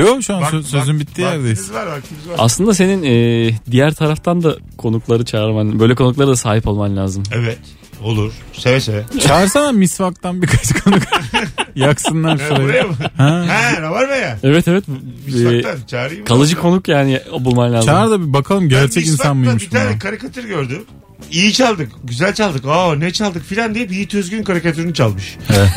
[0.00, 1.58] Yok şu an Bak- sö- sözün bak- bittiği yerdeyiz.
[1.60, 2.34] Vaktimiz var vaktimiz var.
[2.38, 7.22] Aslında senin e, diğer taraftan da konukları çağırman, böyle konuklara da sahip olman lazım.
[7.32, 7.58] Evet.
[8.02, 8.32] Olur.
[8.52, 9.04] Seve seve.
[9.26, 11.02] Çağırsana misvaktan birkaç konuk.
[11.74, 12.62] Yaksınlar Ha, şurayı.
[12.68, 12.94] buraya mı?
[13.16, 13.46] Ha.
[13.82, 14.38] Ha var mı ya?
[14.42, 14.84] Evet evet.
[14.88, 16.20] E, baktan çağırayım.
[16.20, 16.26] mı?
[16.26, 17.86] kalıcı konuk yani bulman lazım.
[17.86, 20.82] Çağır da bir bakalım Ben gerçek insan mıymış Bir tane karikatür gördüm.
[21.30, 21.92] İyi çaldık.
[22.04, 22.64] Güzel çaldık.
[22.68, 25.36] Aa ne çaldık filan diye Yiğit Özgün karikatürünü çalmış.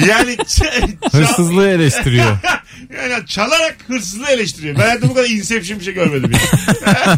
[0.09, 2.37] Yani ç- çal- Hırsızlığı eleştiriyor.
[3.11, 4.75] yani çalarak hırsızlığı eleştiriyor.
[4.75, 6.31] Ben hayatımda bu kadar inception bir şey görmedim.
[6.31, 7.17] Yani.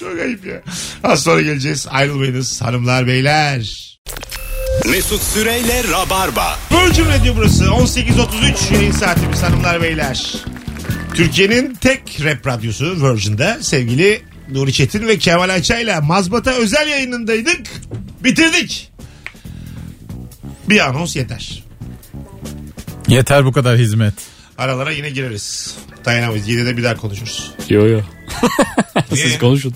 [0.00, 0.62] Çok ayıp ya.
[1.04, 1.86] Az sonra geleceğiz.
[1.90, 3.86] Ayrılmayınız hanımlar beyler.
[4.90, 6.58] Mesut Süreyle Rabarba.
[6.72, 7.64] Virgin Radio burası.
[7.64, 10.34] 18.33 yayın saatimiz hanımlar beyler.
[11.14, 17.60] Türkiye'nin tek rap radyosu Virgin'de sevgili Nuri Çetin ve Kemal Ayça'yla Mazbata özel yayınındaydık.
[18.24, 18.92] Bitirdik.
[20.68, 21.64] Bir anons yeter.
[23.08, 24.14] Yeter bu kadar hizmet.
[24.58, 25.76] Aralara yine gireriz.
[26.04, 26.48] Dayanamayız.
[26.48, 27.52] 7'de bir daha konuşuruz.
[27.68, 28.00] Yo yo.
[29.14, 29.74] Siz konuşun.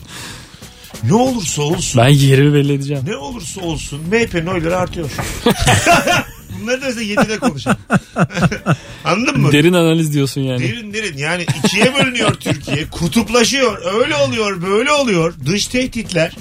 [1.02, 2.02] Ne olursa olsun.
[2.02, 3.02] Ben yerimi belli edeceğim.
[3.06, 5.10] Ne olursa olsun MHP'nin oyları artıyor.
[6.62, 7.76] Bunları da mesela 7'de konuşalım.
[9.04, 9.52] Anladın mı?
[9.52, 10.60] Derin analiz diyorsun yani.
[10.62, 12.86] Derin derin yani ikiye bölünüyor Türkiye.
[12.90, 14.00] Kutuplaşıyor.
[14.00, 15.34] Öyle oluyor böyle oluyor.
[15.46, 16.36] Dış tehditler.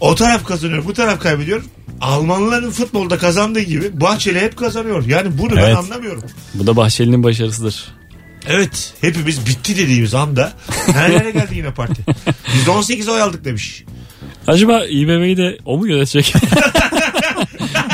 [0.00, 1.62] O taraf kazanıyor bu taraf kaybediyor.
[2.00, 5.06] Almanların futbolda kazandığı gibi Bahçeli hep kazanıyor.
[5.06, 5.76] Yani bunu ben Evet.
[5.76, 6.22] anlamıyorum.
[6.54, 7.88] Bu da Bahçeli'nin başarısıdır.
[8.48, 10.52] Evet hepimiz bitti dediğimiz anda
[10.88, 12.02] nerelere geldi yine parti.
[12.54, 13.84] Biz de 18 oy aldık demiş.
[14.46, 16.34] Acaba İBB'yi de o mu yönetecek?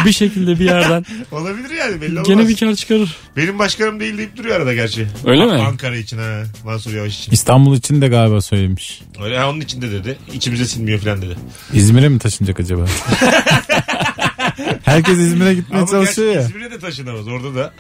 [0.05, 2.29] bir şekilde bir yerden Olabilir yani belli olmaz.
[2.29, 3.17] gene bir kar çıkarır.
[3.37, 5.07] Benim başkanım değil deyip duruyor arada gerçi.
[5.25, 5.53] Öyle mi?
[5.53, 6.43] Ankara için ha.
[6.65, 7.33] Mansur Yavaş için.
[7.33, 9.03] İstanbul için de galiba söylemiş.
[9.25, 10.19] Öyle ha, onun için de dedi.
[10.33, 11.37] İçimize sinmiyor falan dedi.
[11.75, 12.85] İzmir'e mi taşınacak acaba?
[14.85, 16.49] Herkes İzmir'e gitmeye Ama çalışıyor gerçi ya.
[16.49, 17.73] İzmir'e de taşınamaz orada da.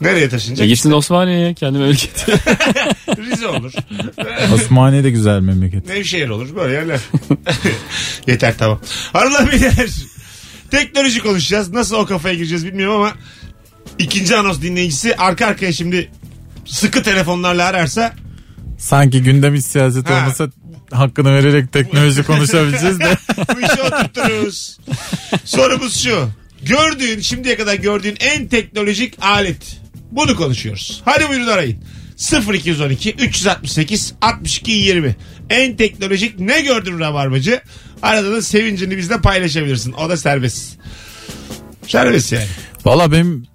[0.00, 0.68] Nereye taşınacak?
[0.68, 2.32] gitsin Osmaniye'ye kendi memleketi.
[3.18, 3.72] Rize olur.
[4.54, 5.88] Osmaniye de güzel memleket.
[5.88, 6.56] Nevşehir olur.
[6.56, 7.00] Böyle yerler.
[8.26, 8.80] Yeter tamam.
[9.12, 9.72] Hanımlar beyler.
[10.70, 11.72] Teknoloji konuşacağız.
[11.72, 13.12] Nasıl o kafaya gireceğiz bilmiyorum ama
[13.98, 16.10] ikinci anons dinleyicisi arka arkaya şimdi
[16.66, 18.14] sıkı telefonlarla ararsa
[18.78, 20.14] Sanki gündem hiç siyaset Ha.
[20.14, 20.48] olmasa
[20.92, 23.18] hakkını vererek teknoloji konuşabileceğiz de.
[23.54, 24.78] bu işi oturturuz.
[25.44, 26.28] Sorumuz şu.
[26.62, 29.80] Gördüğün şimdiye kadar gördüğün en teknolojik alet.
[30.10, 31.02] Bunu konuşuyoruz.
[31.04, 31.78] Hadi buyurun arayın.
[32.54, 35.16] 0212 368 62 20.
[35.50, 37.60] En teknolojik ne gördün Rabarbacı?
[38.02, 39.92] Arada da sevincini bizle paylaşabilirsin.
[39.92, 40.76] O da serbest.
[41.86, 42.46] Serbest yani.
[42.84, 43.46] Valla benim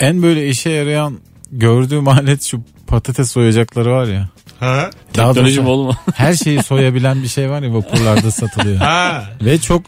[0.00, 1.18] en böyle işe yarayan
[1.52, 4.28] gördüğüm alet şu patates soyacakları var ya.
[4.60, 4.90] Ha?
[5.16, 5.96] Daha Teknoloji mi oğlum?
[6.14, 8.76] her şeyi soyabilen bir şey var ya vapurlarda satılıyor.
[8.76, 9.24] Ha.
[9.42, 9.82] Ve çok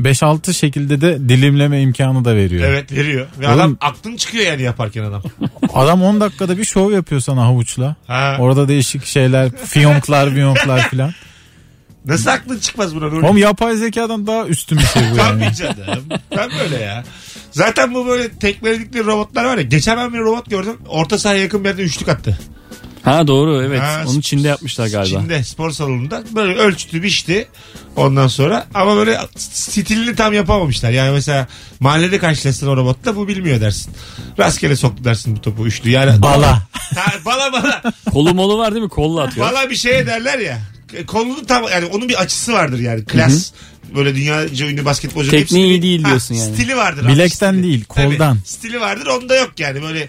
[0.00, 2.64] 5-6 şekilde de dilimleme imkanı da veriyor.
[2.68, 3.26] Evet veriyor.
[3.40, 5.22] Ve Oğlum- adam aklın çıkıyor yani yaparken adam.
[5.74, 7.96] Adam 10 dakikada bir şov yapıyor sana havuçla.
[8.06, 8.36] Ha.
[8.40, 11.12] Orada değişik şeyler, fiyonklar, fiyonklar filan.
[12.04, 13.26] Nasıl aklın çıkmaz buna Nuri?
[13.26, 15.44] Oğlum yapay zekadan daha üstün bir şey bu yani.
[15.44, 16.04] Tabii canım.
[16.30, 17.04] Tam böyle ya.
[17.50, 19.62] Zaten bu böyle tekmeledikleri robotlar var ya.
[19.62, 20.76] Geçen ben bir robot gördüm.
[20.88, 22.38] Orta sahaya yakın bir yerde üçlük attı.
[23.08, 23.80] Ha doğru evet.
[23.80, 25.20] Ha, Onu Çin'de yapmışlar galiba.
[25.20, 26.22] Çin'de spor salonunda.
[26.34, 27.48] Böyle ölçtü biçti.
[27.96, 30.90] Ondan sonra ama böyle stilini tam yapamamışlar.
[30.90, 31.46] Yani mesela
[31.80, 33.92] mahallede karşılaşsın o robotla bu bilmiyor dersin.
[34.38, 35.90] Rastgele soktu dersin bu topu üçlü.
[35.90, 36.62] Yani Bala.
[36.96, 37.82] Ha, bala bala.
[38.12, 38.88] Kolu molu var değil mi?
[38.90, 39.46] Kolla atıyor.
[39.50, 40.58] Bala bir şeye derler ya.
[41.06, 43.04] Kolunu tam yani onun bir açısı vardır yani.
[43.04, 43.50] Klas.
[43.94, 45.30] Böyle dünyaca ünlü basketbolcu.
[45.30, 46.54] Tekniği iyi değil Ha, diyorsun yani.
[46.54, 47.08] Stili vardır.
[47.08, 47.62] Bilekten Stili.
[47.62, 48.38] değil, Tabii, koldan.
[48.44, 50.08] stili vardır onda yok yani böyle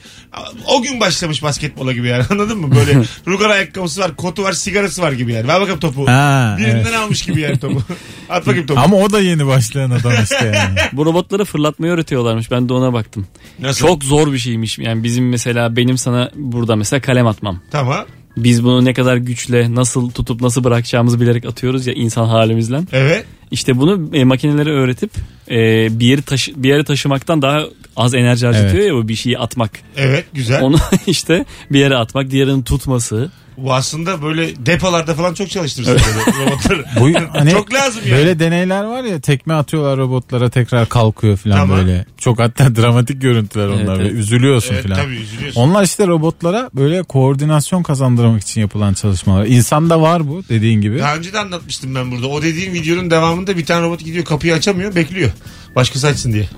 [0.68, 2.76] o gün başlamış basketbola gibi yani anladın mı?
[2.76, 5.48] Böyle rugar ayakkabısı var, kotu var, sigarası var gibi yani.
[5.48, 6.08] Ver bakalım topu.
[6.08, 6.96] Ha, Birinden evet.
[6.96, 7.84] almış gibi yani topu.
[8.30, 8.80] At bakayım topu.
[8.80, 10.80] Ama o da yeni başlayan adam işte yani.
[10.94, 12.52] Bu robotları fırlatmayı öğretiyorlarmış.
[12.52, 13.28] Ben de ona baktım.
[13.60, 13.88] Nasıl?
[13.88, 14.80] Çok zor bir şeymiş.
[14.80, 17.62] Yani bizim mesela benim sana burada mesela kalem atmam.
[17.72, 18.06] Tamam.
[18.38, 22.80] Biz bunu ne kadar güçle nasıl tutup nasıl bırakacağımızı bilerek atıyoruz ya insan halimizle.
[22.92, 23.26] Evet.
[23.52, 25.12] İşte bunu e, makinelere öğretip
[25.50, 25.56] e,
[26.00, 27.64] bir yeri taşı bir yere taşımaktan daha
[27.96, 29.72] az enerji harcatıyor ya bu bir şeyi atmak.
[29.98, 30.62] Evet güzel.
[30.62, 33.32] Onu işte bir yere atmak, diğerinin tutması.
[33.64, 36.86] Bu aslında böyle depolarda falan çok çalıştırırsın böyle robotları.
[37.00, 38.18] Bu hani Çok lazım yani.
[38.18, 41.78] Böyle deneyler var ya tekme atıyorlar robotlara tekrar kalkıyor falan Tamam.
[41.78, 42.06] böyle.
[42.18, 44.14] Çok hatta dramatik görüntüler onlar Evet, ve evet.
[44.14, 44.96] üzülüyorsun Evet, falan.
[44.98, 45.62] tabii üzülüyorsun.
[45.62, 49.46] Onlar işte robotlara böyle koordinasyon kazandırmak için yapılan çalışmalar.
[49.46, 51.00] İnsanda var bu dediğin gibi.
[51.00, 52.28] Daha önce de anlatmıştım ben burada.
[52.28, 55.32] O dediğim videonun devamında bir tane robot gidiyor kapıyı açamıyor bekliyor.
[55.76, 56.50] Başkası açsın diye.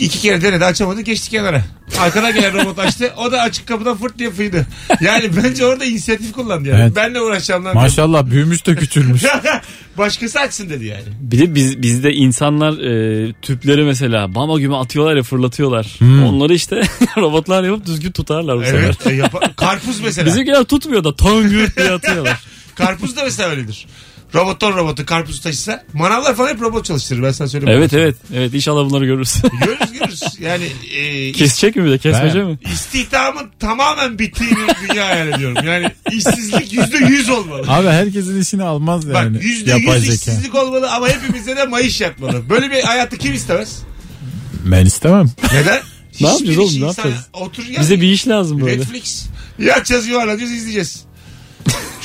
[0.00, 1.64] İki kere denedi açamadı geçti kenara.
[2.00, 3.12] Arkadan gelen robot açtı.
[3.16, 4.66] O da açık kapıdan fırt diye fıydı.
[5.00, 6.80] Yani bence orada inisiyatif kullandı yani.
[6.82, 6.96] Evet.
[6.96, 7.74] Benle uğraşacağım lan.
[7.74, 9.22] Maşallah büyümüş de küçülmüş.
[9.98, 11.02] Başkası açsın dedi yani.
[11.20, 15.86] Bir de biz, bizde insanlar e, tüpleri mesela bama gibi atıyorlar ya fırlatıyorlar.
[15.98, 16.24] Hmm.
[16.24, 16.80] Onları işte
[17.16, 18.78] robotlar yapıp düzgün tutarlar bu sefer.
[18.78, 19.06] Evet.
[19.06, 20.26] e, yapa- Karpuz mesela.
[20.26, 22.40] Bizimkiler tutmuyor da tangır diye atıyorlar.
[22.74, 23.86] Karpuz da mesela öyledir.
[24.36, 27.78] Robottan robotu karpuzu taşısa manavlar falan hep robot çalıştırır ben sana söyleyeyim.
[27.78, 28.16] evet evet.
[28.34, 29.34] Evet inşallah bunları görürüz.
[29.64, 30.22] Görürüz görürüz.
[30.40, 30.64] Yani
[30.96, 32.58] e, Kesecek mi bir de kesmece mi?
[32.72, 35.56] istihdamın tamamen bittiği bir dünya hayal ediyorum.
[35.66, 37.62] Yani işsizlik yüzde yüz olmalı.
[37.68, 39.44] Abi herkesin işini almaz Bak yani.
[39.44, 40.14] yüzde yapay yüz zeka.
[40.32, 42.48] işsizlik olmalı ama hepimize de mayış yatmalı.
[42.50, 43.78] Böyle bir hayatı kim istemez?
[44.64, 45.30] Ben istemem.
[45.52, 45.80] Neden?
[46.20, 47.26] Ne yapacağız Hiçbir oğlum, ne yapacağız?
[47.32, 47.80] Otur ya.
[47.80, 48.78] Bize bir iş lazım böyle.
[48.78, 49.26] Netflix.
[49.58, 51.04] Yatacağız yuvarlanacağız izleyeceğiz.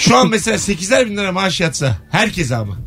[0.02, 2.78] Şu an mesela 8'er bin lira maaş yatsa herkese ama.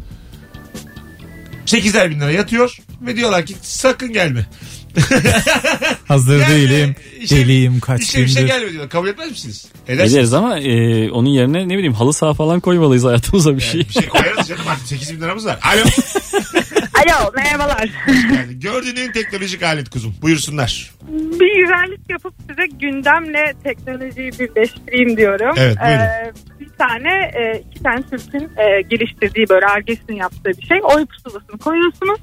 [1.67, 4.47] 8'er bin lira yatıyor ve diyorlar ki sakın gelme.
[6.09, 6.97] Hazır Yani değilim.
[7.21, 8.55] işe- Deliyim kaç İşe bir şey gündür.
[8.55, 8.91] gelme diyorlar.
[8.91, 9.67] Kabul etmez misiniz?
[9.89, 10.15] Edersiniz.
[10.15, 13.81] Ederiz ama e, onun yerine ne bileyim halı saha falan koymalıyız hayatımıza bir şey.
[13.81, 15.59] Bir şey koyarız canım artık 8 bin liramız var.
[15.63, 15.83] Alo.
[17.05, 17.91] Alo merhabalar.
[18.35, 20.15] Yani gördüğün en teknolojik alet kuzum.
[20.23, 20.91] Buyursunlar.
[21.11, 25.55] bir güzellik yapıp size gündemle teknolojiyi birleştireyim diyorum.
[25.59, 26.01] Evet, buyurun.
[26.01, 30.79] Ee, bir tane e, iki tane Türk'ün e, geliştirdiği böyle Arges'in yaptığı bir şey.
[30.83, 32.21] Oy pusulasını koyuyorsunuz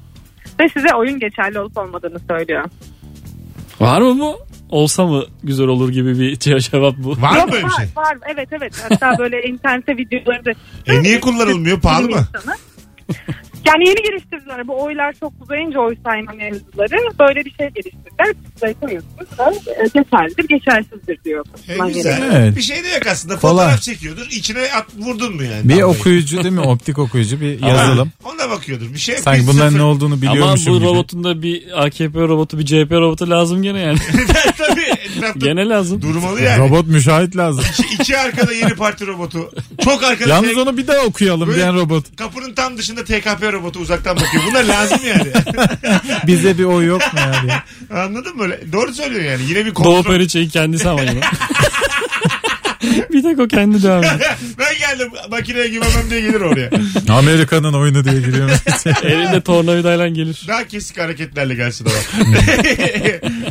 [0.60, 2.64] ve size oyun geçerli olup olmadığını söylüyor.
[3.80, 4.38] Var mı bu?
[4.68, 7.22] Olsa mı güzel olur gibi bir ce- cevap bu.
[7.22, 7.86] Var mı böyle bir var, şey?
[7.96, 10.50] var evet evet hatta böyle internette videoları da.
[10.92, 11.80] E niye kullanılmıyor?
[11.80, 12.26] Pahalı mı?
[13.66, 14.68] Yani yeni geliştirdiler.
[14.68, 16.96] Bu oylar çok uzayınca oy sayma mevzuları.
[17.20, 18.34] Böyle bir şey geliştirdiler.
[18.62, 21.44] Ve, e, Geçerlidir, geçersizdir diyor.
[21.68, 22.22] E, güzel.
[22.34, 22.56] Evet.
[22.56, 23.36] Bir şey de yok aslında.
[23.38, 23.64] Kolay.
[23.64, 24.26] Fotoğraf çekiyordur.
[24.30, 25.64] İçine at, vurdun mu yani?
[25.64, 25.86] Bir Damlayı?
[25.86, 26.60] okuyucu değil mi?
[26.72, 28.12] Optik okuyucu bir yazılım.
[28.22, 28.92] Ha, Ona bakıyordur.
[28.94, 29.78] Bir şey Sanki bunların sıfır.
[29.78, 30.86] ne olduğunu Ama biliyormuşum bu gibi.
[30.88, 33.98] robotun da bir AKP robotu bir CHP robotu lazım gene yani.
[34.58, 34.80] Tabii
[35.16, 36.02] etrafta gene lazım.
[36.02, 36.58] durmalı yani.
[36.58, 37.64] Robot müşahit lazım.
[37.78, 39.50] İki, iki arkada yeni parti robotu.
[39.84, 42.16] Çok arkada Yalnız tek- onu bir daha okuyalım Böyle- diyen robot.
[42.16, 44.42] kapının tam dışında TKP robotu uzaktan bakıyor.
[44.50, 45.30] Bunlar lazım yani.
[46.26, 47.52] Bize bir oy yok mu yani?
[48.00, 48.42] Anladın mı?
[48.42, 48.60] Öyle?
[48.72, 49.42] Doğru söylüyor yani.
[49.48, 50.12] Yine bir Doğu kontrol.
[50.12, 51.20] Perinçek'in kendisi ama yine.
[53.12, 54.20] bir tek o kendi devam ediyor.
[54.58, 56.70] ben geldim makineye güvenmem diye gelir oraya.
[57.08, 58.54] Amerika'nın oyunu diye giriyorum.
[59.02, 60.44] Elinde tornavidayla gelir.
[60.48, 62.24] Daha kesik hareketlerle gelsin ama.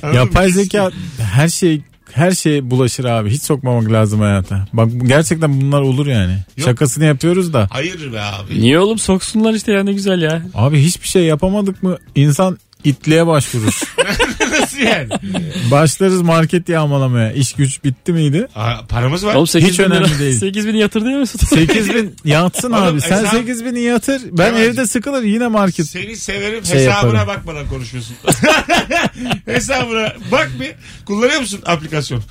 [0.03, 0.51] Anladın Yapay mı?
[0.53, 0.91] zeka
[1.31, 3.29] her şey her şeye bulaşır abi.
[3.29, 4.65] Hiç sokmamak lazım hayata.
[4.73, 6.33] Bak gerçekten bunlar olur yani.
[6.57, 6.67] Yok.
[6.67, 7.67] Şakasını yapıyoruz da.
[7.71, 8.61] Hayır be abi.
[8.61, 10.41] Niye oğlum soksunlar işte ya ne güzel ya.
[10.55, 13.81] Abi hiçbir şey yapamadık mı insan itliğe başvurur.
[14.73, 15.09] Nasıl yani?
[15.71, 17.31] Başlarız market yağmalamaya.
[17.31, 18.47] İş güç bitti miydi?
[18.55, 19.35] Aa, paramız var.
[19.35, 20.39] Oğlum 8 Hiç bin lira, önemli değil.
[20.39, 21.47] 8 bin yatır değil Mesut?
[21.49, 23.01] 8 bin yatsın Oğlum, abi.
[23.01, 24.21] Sen hesap- 8 bini yatır.
[24.31, 25.85] Ben Kemal- evde sıkılır yine market.
[25.85, 27.27] Seni severim Şey hesabına yaparım.
[27.39, 28.15] bakmadan konuşuyorsun.
[29.45, 30.71] hesabına bak bir
[31.05, 32.23] kullanıyor musun aplikasyon?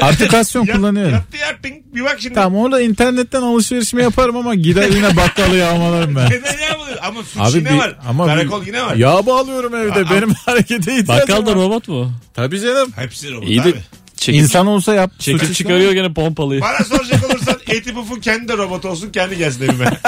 [0.00, 1.12] Aplikasyon kullanıyorum.
[1.14, 2.34] Yaptı yaptın bir bak şimdi.
[2.34, 6.24] Tamam orada internetten alışverişimi yaparım ama gider yine bakkalı yağmalarım ben.
[6.26, 6.96] Neden yapmadın?
[7.02, 7.96] Ama suç Abi yine bir- var.
[8.08, 8.94] ama Karakol bir- yine var.
[8.96, 10.00] Yağ bağlıyorum evde.
[10.00, 11.56] Aa, Benim harekete ihtiyacım Bakkal da var.
[11.88, 12.12] Robot mu?
[12.34, 12.92] Tabii canım.
[12.96, 13.74] Hepsi robot İyi abi.
[14.16, 15.10] çekip, İnsan olsa yap.
[15.18, 16.60] çekip çıkarıyor gene pompalıyı.
[16.60, 19.84] Bana soracak olursan eti pufun kendi de robot olsun kendi gelsin evime.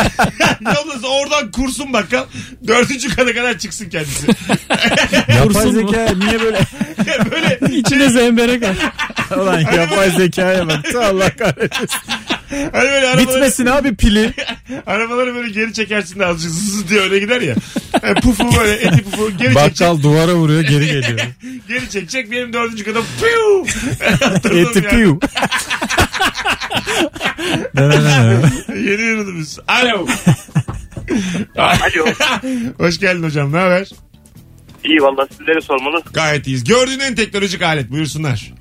[0.65, 2.25] Yalnız oradan kursun bakkal.
[2.67, 4.27] Dördüncü kata kadar çıksın kendisi.
[5.29, 5.91] Yapay Kursun mu?
[5.91, 6.61] zeka niye böyle?
[7.31, 8.77] Böyle İçinde zemberek var.
[9.37, 10.95] Ulan yapay zekaya bak.
[10.95, 11.89] Allah kahretsin.
[12.51, 14.33] Hani böyle arabaları, Bitmesin abi pili.
[14.87, 17.55] arabaları böyle geri çekersin de azıcık zız diye öne gider ya.
[18.03, 19.55] Yani pufu böyle eti pufu geri çekecek.
[19.55, 21.19] Bakkal duvara vuruyor geri geliyor.
[21.69, 23.67] Geri çekecek benim dördüncü kata piu.
[24.59, 25.21] Eti piyu.
[28.69, 29.59] Yeni ürünümüz.
[29.69, 30.07] Alo.
[31.59, 32.07] Alo.
[32.79, 33.89] Hoş geldin hocam ne haber?
[34.85, 36.03] İyi valla sizlere sormalı.
[36.13, 36.65] Gayet iyiyiz.
[36.65, 38.53] Gördüğün en teknolojik alet buyursunlar.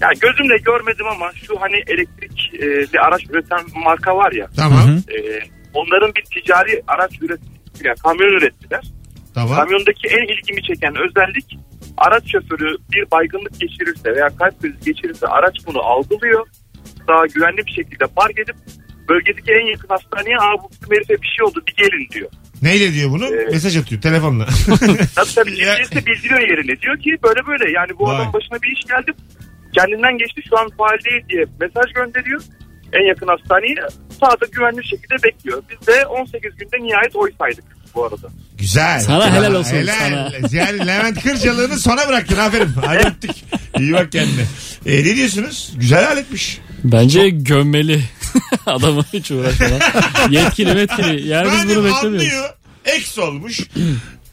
[0.00, 4.46] Ya gözümle görmedim ama şu hani elektrik e, araç üreten marka var ya.
[4.56, 4.88] Tamam.
[4.90, 5.18] e,
[5.74, 7.40] onların bir ticari araç üret
[7.84, 8.82] yani kamyon ürettiler.
[9.34, 9.56] Tamam.
[9.56, 11.58] Kamyondaki en ilgimi çeken özellik
[11.98, 16.46] araç şoförü bir baygınlık geçirirse veya kalp krizi geçirirse araç bunu algılıyor.
[17.08, 18.56] Daha güvenli bir şekilde fark edip
[19.08, 22.30] bölgedeki en yakın hastaneye Aa, bu herife bir şey oldu bir gelin diyor.
[22.62, 23.26] Neyle diyor bunu?
[23.26, 24.46] Ee, Mesaj atıyor telefonla.
[25.14, 26.80] Tabii tabii Ya- GPS'te bildiriyor yerini.
[26.80, 28.16] Diyor ki böyle böyle yani bu Vay.
[28.16, 29.12] adam başına bir iş geldi.
[29.78, 32.42] Kendinden geçti şu an faal değil diye mesaj gönderiyor.
[32.92, 33.76] En yakın hastaneyi
[34.20, 35.62] sağda güvenli şekilde bekliyor.
[35.70, 38.28] Biz de 18 günde nihayet oy saydık bu arada.
[38.58, 39.00] Güzel.
[39.00, 39.94] Sana helal olsun, Helal.
[39.98, 40.30] sana.
[40.52, 42.68] Yani Levent Kırcalığını sona bıraktın aferin.
[42.86, 43.30] Hadi öptük.
[43.78, 44.42] İyi bak kendine.
[44.86, 45.72] E, ne diyorsunuz?
[45.76, 46.58] Güzel aletmiş.
[46.84, 48.00] Bence gömmeli.
[48.66, 49.80] Adamı hiç uğraşmadan.
[50.30, 51.28] Yetkili metkili.
[51.28, 52.04] Yani biz Madem bunu beklemiyoruz.
[52.04, 52.50] anlıyor.
[52.84, 53.60] Ex olmuş.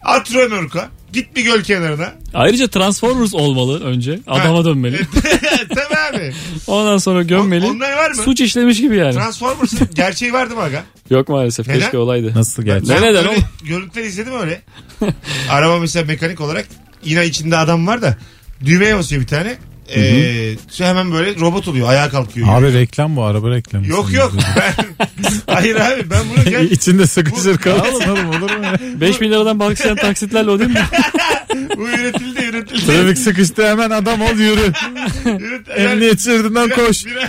[0.03, 0.89] Atron Urka.
[1.13, 2.13] Git bir göl kenarına.
[2.33, 4.19] Ayrıca Transformers olmalı önce.
[4.27, 4.99] Adama dönmeli.
[5.69, 6.33] Tabii abi.
[6.67, 7.65] Ondan sonra gömmeli.
[7.65, 8.15] Onlar var mı?
[8.15, 9.13] Suç işlemiş gibi yani.
[9.13, 10.83] Transformers'ın gerçeği vardı mı aga?
[11.09, 11.67] Yok maalesef.
[11.67, 11.79] Neden?
[11.79, 12.31] Keşke olaydı.
[12.35, 12.87] Nasıl gerçek?
[12.89, 13.43] Ne neden öyle oğlum?
[13.63, 14.61] Görüntüler izledim öyle.
[15.49, 16.65] Araba mesela mekanik olarak
[17.03, 18.17] yine içinde adam var da
[18.65, 19.57] düğmeye basıyor bir tane.
[19.95, 21.89] Ee, hemen böyle robot oluyor.
[21.89, 22.47] Ayağa kalkıyor.
[22.49, 23.87] Abi reklam bu araba reklamı.
[23.87, 24.33] Yok yok.
[24.57, 24.73] Ben,
[25.53, 28.63] hayır abi ben bunu gel, İçinde sıkışır kalırsın oğlum olur mu?
[28.63, 28.79] ya?
[29.01, 30.85] 5 bin liradan başlayan taksitlerle o değil mi?
[31.77, 32.85] bu üretildi üretildi.
[32.85, 34.71] Trafik sıkıştı hemen adam ol yürü.
[35.25, 37.05] Üret- Emniyet şeridinden koş.
[37.05, 37.23] Biraz,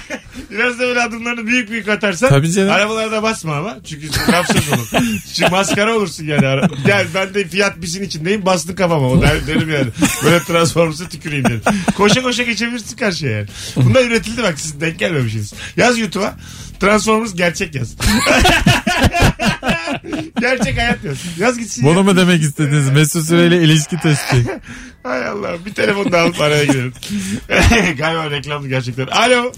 [0.54, 2.28] biraz da böyle adımlarını büyük büyük atarsan.
[2.28, 2.70] Tabii canım.
[2.72, 3.76] Arabalarda basma ama.
[3.88, 4.88] Çünkü lafsız olur.
[5.36, 6.46] Çünkü maskara olursun yani.
[6.46, 9.08] Ara- Gel ben de fiyat bisin içindeyim bastın kafama.
[9.08, 9.86] O der, derim yani.
[10.24, 11.62] Böyle transformersa tüküreyim derim.
[11.96, 13.46] Koşa koşa geçebilirsin karşıya yani.
[13.76, 15.52] Bunlar üretildi bak siz denk gelmemişsiniz.
[15.76, 16.34] Yaz YouTube'a.
[16.80, 17.94] Transformers gerçek yaz.
[20.40, 21.38] gerçek hayat yaz.
[21.38, 22.02] Yaz gitsin Bunu ya.
[22.02, 22.90] mu demek istediniz?
[22.90, 24.36] Mesut Süreyle ilişki testi.
[25.02, 25.64] Hay Allah.
[25.66, 26.92] Bir telefon daha alıp araya girelim.
[27.98, 29.06] Galiba reklamdı gerçekten.
[29.06, 29.52] Alo.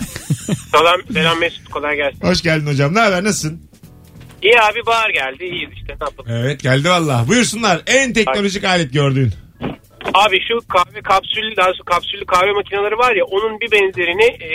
[0.72, 2.20] Selam, selam Mesut kolay gelsin.
[2.22, 2.94] Hoş geldin hocam.
[2.94, 3.24] Ne haber?
[3.24, 3.62] Nasılsın?
[4.42, 6.30] İyi abi bahar geldi iyiyiz işte ne yapalım.
[6.30, 7.24] Evet geldi valla.
[7.28, 7.82] Buyursunlar.
[7.87, 9.32] En teknolojik alet gördüğün.
[10.14, 14.48] Abi şu kahve kapsüllü daha doğrusu kapsüllü kahve makineleri var ya onun bir benzerini e,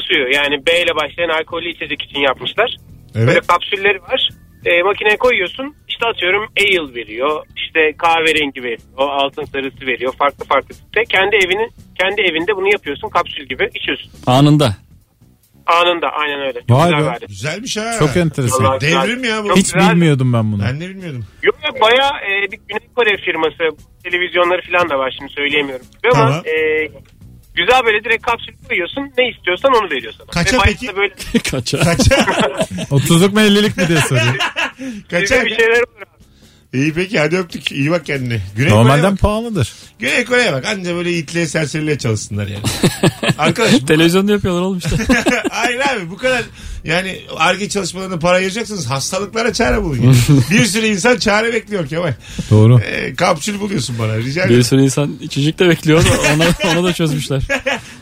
[0.00, 2.76] suyu yani B ile başlayan alkollü içecek için yapmışlar.
[3.14, 3.46] Böyle Evet.
[3.46, 4.28] kapsülleri var.
[4.68, 10.74] E, makineye koyuyorsun işte atıyorum ale veriyor işte kahverengi veriyor altın sarısı veriyor farklı farklı
[10.74, 11.04] tipte.
[11.04, 14.10] Kendi evinin kendi evinde bunu yapıyorsun kapsül gibi içiyorsun.
[14.26, 14.76] Anında.
[15.66, 16.60] Anında aynen öyle.
[16.68, 17.04] Çok Vay güzel be.
[17.04, 17.28] bir alet.
[17.28, 17.92] Güzelmiş ha.
[17.98, 18.64] Çok enteresan.
[18.64, 19.02] Vallahi güzel.
[19.02, 19.48] Devrim ya bu.
[19.48, 19.90] Çok Hiç güzel.
[19.90, 20.62] bilmiyordum ben bunu.
[20.62, 21.24] Ben de bilmiyordum.
[21.42, 25.86] Yok yok bayağı e, bir Güney Kore firması televizyonları falan da var şimdi söyleyemiyorum.
[26.04, 26.42] Ama Tamam.
[26.46, 26.52] e,
[27.58, 30.26] güzel böyle direkt kapsül koyuyorsun ne istiyorsan onu veriyor sana.
[30.26, 30.96] Kaça Ve peki?
[30.96, 31.14] böyle
[31.50, 31.78] Kaça?
[31.78, 32.14] Kaça?
[32.90, 34.36] 30'luk mu 50'lik mi diye soruyor.
[35.10, 35.44] Kaça?
[35.44, 36.06] bir şeyler olur.
[36.74, 37.72] İyi peki hadi öptük.
[37.72, 38.40] İyi bak kendine.
[38.56, 39.20] Güney Kore'ye Normalden bak.
[39.20, 39.72] pahalıdır.
[39.98, 40.64] Güney Kore'ye bak.
[40.66, 42.62] Anca böyle itliğe serseriliğe çalışsınlar yani.
[43.38, 44.96] Arkadaş bu- Televizyonda yapıyorlar oğlum işte.
[45.50, 46.42] Hayır abi bu kadar
[46.84, 48.86] yani arge çalışmalarına para ayıracaksınız.
[48.86, 49.98] Hastalıklara çare bulun.
[50.02, 50.16] yani.
[50.50, 52.12] bir sürü insan çare bekliyor Kemal.
[52.50, 52.80] Doğru.
[52.80, 54.64] Ee, kapsül buluyorsun bana rica Bir ederim.
[54.64, 56.04] sürü insan içecek de bekliyor.
[56.36, 57.42] Ona, ona da çözmüşler.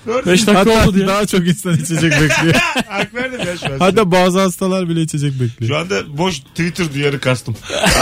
[0.06, 0.26] Doğru.
[0.26, 1.06] 5 dakika Hatta oldu diye.
[1.06, 2.54] daha çok insan içecek bekliyor.
[2.88, 3.78] Hak verdim ya şu an.
[3.78, 5.68] Hatta bazı hastalar bile içecek bekliyor.
[5.68, 7.56] Şu anda boş Twitter duyarı kastım.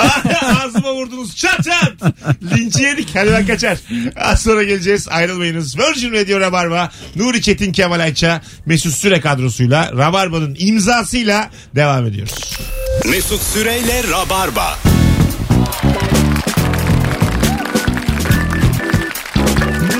[0.65, 2.13] Ağzıma vurdunuz çat çat.
[2.57, 3.09] Linç yedik.
[3.15, 3.79] Hadi ben kaçar.
[4.17, 5.09] Az sonra geleceğiz.
[5.09, 5.79] Ayrılmayınız.
[5.79, 6.91] Virgin Radio Rabarba.
[7.17, 8.43] Nuri Çetin Kemal Ayça.
[8.67, 12.35] Mesut Süre kadrosuyla Rabarba'nın imzasıyla devam ediyoruz.
[13.11, 14.79] Mesut Süreyle Rabarba.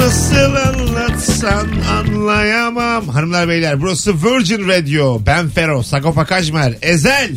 [0.05, 3.09] Nasıl anlatsan anlayamam.
[3.09, 5.21] Hanımlar beyler burası Virgin Radio.
[5.27, 7.31] Ben Fero, Sagopa Kajmer, Ezel.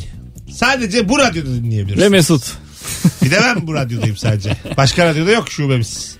[0.52, 2.02] Sadece bu radyoda dinleyebiliriz.
[2.02, 2.44] Ve Mesut.
[3.24, 4.58] Bir de ben bu radyodayım sadece.
[4.78, 6.16] Başka radyoda yok şubemiz.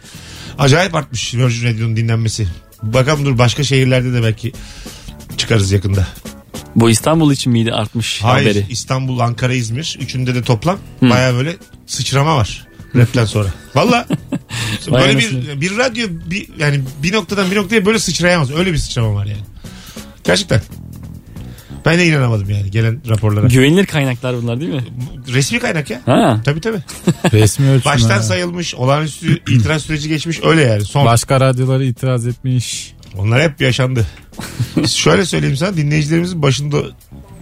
[0.60, 2.48] Acayip artmış Virgin Radio'nun dinlenmesi.
[2.84, 4.54] Bakalım dur başka şehirlerde de belki
[5.38, 6.08] çıkarız yakında.
[6.76, 8.66] Bu İstanbul için miydi artmış Hayır haberi?
[8.70, 9.98] İstanbul, Ankara, İzmir.
[10.02, 11.56] Üçünde de toplam baya böyle
[11.86, 12.67] sıçrama var.
[12.98, 13.50] Rapten sonra.
[13.76, 14.08] Valla.
[14.92, 18.52] Böyle bir, bir radyo bir, yani bir noktadan bir noktaya böyle sıçrayamaz.
[18.52, 19.42] Öyle bir sıçrama var yani.
[20.24, 20.62] Gerçekten.
[21.86, 23.48] Ben de inanamadım yani gelen raporlara.
[23.48, 24.84] Güvenilir kaynaklar bunlar değil mi?
[25.34, 26.02] Resmi kaynak ya.
[26.06, 26.42] Ha.
[26.46, 26.80] Tabii tabii.
[27.34, 27.92] Resmi ölçüm.
[27.92, 28.24] Baştan ha.
[28.24, 30.86] sayılmış, olağanüstü itiraz süreci geçmiş öyle yani.
[30.86, 31.06] Son.
[31.06, 32.94] Başka radyoları itiraz etmiş.
[33.18, 34.06] Onlar hep yaşandı.
[34.88, 36.78] Şöyle söyleyeyim sana dinleyicilerimizin başında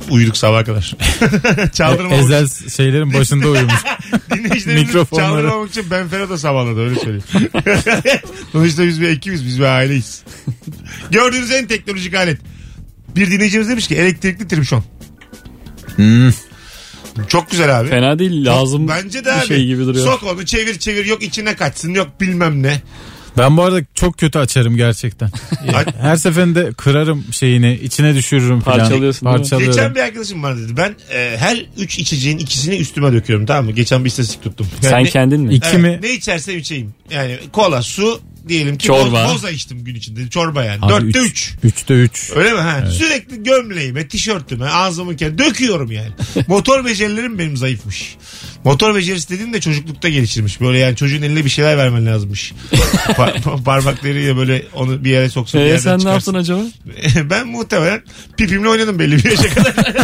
[0.09, 0.95] uyuduk sabaha kadar.
[1.73, 2.31] Çaldırmamak için.
[2.33, 3.73] Ezel şeylerin başında uyumuş.
[4.33, 5.27] Dinleyicilerimizi Mikrofonları.
[5.27, 7.49] çaldırmamak için Ben Ferhat da sabahladı öyle söyleyeyim.
[8.51, 10.23] Sonuçta biz bir ekibiz biz bir aileyiz.
[11.11, 12.39] Gördüğünüz en teknolojik alet.
[13.15, 14.83] Bir dinleyicimiz demiş ki elektrikli tribüşon.
[15.95, 16.29] Hmm.
[17.27, 17.89] Çok güzel abi.
[17.89, 18.45] Fena değil.
[18.45, 19.47] Lazım Bence de bir abi.
[19.47, 20.05] şey gibi duruyor.
[20.05, 22.81] Sok onu çevir çevir yok içine kaçsın yok bilmem ne.
[23.37, 25.29] Ben bu arada çok kötü açarım gerçekten.
[26.01, 28.79] Her seferinde kırarım şeyini, içine düşürürüm falan.
[28.79, 29.41] Parçalıyorsun değil mi?
[29.41, 29.75] Parçalıyorum.
[29.75, 30.77] Geçen bir arkadaşım var dedi.
[30.77, 33.71] Ben e, her üç içeceğin ikisini üstüme döküyorum tamam mı?
[33.71, 34.67] Geçen bir istatistik tuttum.
[34.81, 35.53] Sen Yani- kendin mi?
[35.55, 35.99] İki Evet, mi?
[36.01, 36.93] Ne içersem içeyim.
[37.11, 39.25] Yani kola, su diyelim ki Çorba.
[39.25, 40.29] boz- boza içtim gün içinde.
[40.29, 40.79] Çorba yani.
[40.81, 41.31] Abi Dörtte üç.
[41.31, 41.53] üç.
[41.63, 42.31] Üçte üç.
[42.35, 42.59] Öyle mi?
[42.59, 42.85] Ha?
[42.91, 46.09] Sürekli gömleğime, tişörtüme, ağzımı kere döküyorum yani.
[46.47, 48.15] Motor becerilerim benim zayıfmış.
[48.65, 50.61] Motor becerisi dediğin de çocuklukta geliştirmiş.
[50.61, 52.53] Böyle yani çocuğun eline bir şeyler vermen lazımmış.
[53.07, 55.61] Pa- pa- parmaklarıyla böyle onu bir yere soksun.
[55.61, 56.33] bir Ee, yerden sen ne çıkarsın.
[56.33, 56.53] yaptın
[57.13, 57.29] acaba?
[57.29, 58.01] ben muhtemelen
[58.37, 59.75] pipimle oynadım belli bir yaşa kadar.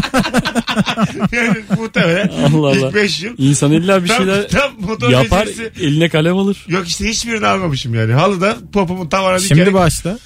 [1.31, 2.87] yani muhtemelen Allah Allah.
[2.87, 3.33] ilk 5 yıl.
[3.37, 5.83] İnsan illa bir Tam, şeyler tam motor yapar becerisi.
[5.85, 6.57] eline kalem alır.
[6.67, 8.13] Yok işte hiçbirini almamışım yani.
[8.13, 10.19] Halıda popomu tavana Şimdi dikerek başla.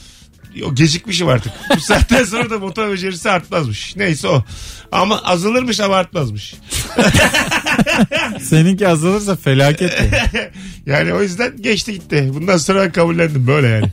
[0.65, 1.53] o gecikmişim artık.
[1.75, 3.95] Bu saatten sonra da motor becerisi artmazmış.
[3.95, 4.43] Neyse o.
[4.91, 6.55] Ama azalırmış ama artmazmış.
[8.41, 9.91] Seninki azalırsa felaket.
[10.01, 10.25] ya.
[10.85, 12.29] Yani o yüzden geçti gitti.
[12.33, 13.85] Bundan sonra ben kabullendim böyle yani.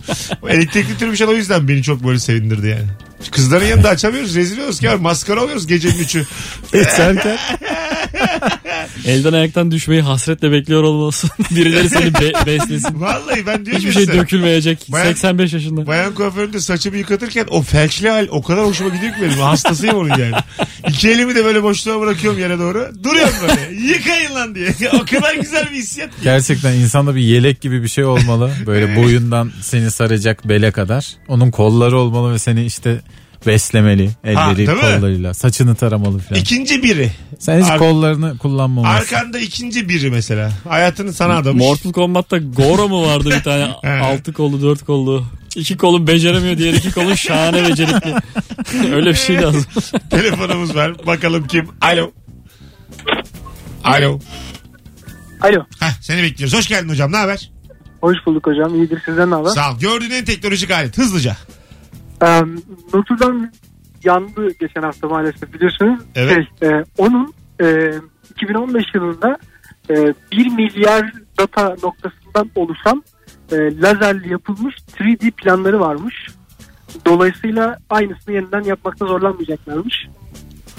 [0.43, 2.87] O Elektrikli tırmışan o yüzden beni çok böyle sevindirdi yani.
[3.31, 4.35] Kızların yanında açamıyoruz.
[4.35, 5.03] Rezil oluyoruz ki abi.
[5.03, 6.27] Maskara oluyoruz gecenin üçü.
[6.69, 7.39] İçerken
[9.07, 11.31] Elden ayaktan düşmeyi hasretle bekliyor olmalısın.
[11.51, 13.01] Birileri seni be- beslesin.
[13.01, 14.87] Vallahi ben diyorum Hiçbir şey size, dökülmeyecek.
[14.89, 15.87] Bayan- 85 yaşında.
[15.87, 19.39] Bayan kuaföründe saçımı yıkatırken o felçli hal o kadar hoşuma gidiyor ki benim.
[19.39, 20.35] Hastasıyım onun yani.
[20.89, 22.91] İki elimi de böyle boşluğa bırakıyorum yere doğru.
[23.05, 23.83] Duruyorum böyle.
[23.89, 24.75] Yıkayın lan diye.
[24.93, 26.11] o kadar güzel bir hissiyat.
[26.23, 28.53] gerçekten insanda bir yelek gibi bir şey olmalı.
[28.67, 31.07] Böyle boyundan seni saracak bele kadar.
[31.29, 33.01] Onun kolları olmalı ve seni işte
[33.47, 34.81] beslemeli elleri değil mi?
[34.81, 35.35] kollarıyla.
[35.35, 36.41] Saçını taramalı falan.
[36.41, 37.11] İkinci biri.
[37.39, 39.15] Sen hiç Ar- kollarını kullanmamalısın.
[39.15, 40.51] Arkanda ikinci biri mesela.
[40.69, 41.63] Hayatını sana adamış.
[41.65, 43.65] Mortal Kombat'ta Goro mu vardı bir tane
[44.03, 45.25] altı kollu dört kollu.
[45.57, 48.15] İki kolun beceremiyor diğer iki kolun şahane becerikli.
[48.95, 49.65] Öyle bir şey lazım.
[50.11, 51.07] Telefonumuz var.
[51.07, 51.69] Bakalım kim?
[51.81, 52.11] Alo.
[53.85, 54.19] Alo.
[55.41, 55.65] Alo.
[55.81, 56.55] Heh, seni bekliyoruz.
[56.59, 57.13] Hoş geldin hocam.
[57.13, 57.51] Ne haber?
[58.01, 58.75] Hoş bulduk hocam.
[58.75, 59.51] İyidir sizden ne haber?
[59.51, 59.79] Sağ ol.
[59.79, 60.99] Gördüğün en teknolojik alet.
[60.99, 61.37] Hızlıca.
[62.23, 62.43] Ee,
[62.95, 63.51] Notre Dame
[64.05, 66.01] yandı geçen hafta maalesef biliyorsunuz.
[66.15, 66.47] Evet.
[66.61, 67.93] Şey, e, onun e,
[68.31, 69.39] 2015 yılında
[69.91, 69.95] e,
[70.33, 73.03] 1 milyar data noktasından oluşan
[73.53, 76.29] e, lazerli yapılmış 3D planları varmış.
[77.07, 80.07] Dolayısıyla aynısını yeniden yapmakta zorlanmayacaklarmış.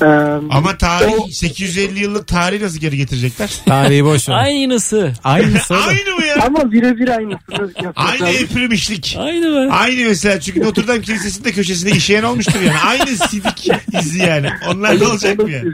[0.02, 0.06] Ee,
[0.50, 3.50] Ama tarih o- 850 yıllık tarihi nasıl geri getirecekler?
[3.66, 4.34] Tarihi boş ver.
[4.36, 5.14] Aynısı.
[5.24, 5.76] Aynısı.
[5.76, 6.36] Aynı mı ya?
[6.46, 9.16] ama birebir aynısını Aynı eprimişlik.
[9.20, 9.74] Aynı be.
[9.74, 12.80] Aynı mesela çünkü Notre Dame Kilisesi'nde köşesinde işeyen olmuştur yani.
[12.86, 13.70] Aynı sidik
[14.02, 14.50] izi yani.
[14.70, 15.70] Onlar ne olacak mı yani?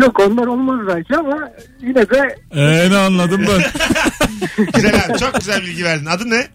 [0.00, 1.50] Yok onlar olmaz belki ama
[1.82, 3.62] yine de Ee, ne anladım ben.
[4.74, 6.06] Güzel abi çok güzel bilgi verdin.
[6.06, 6.46] Adı ne?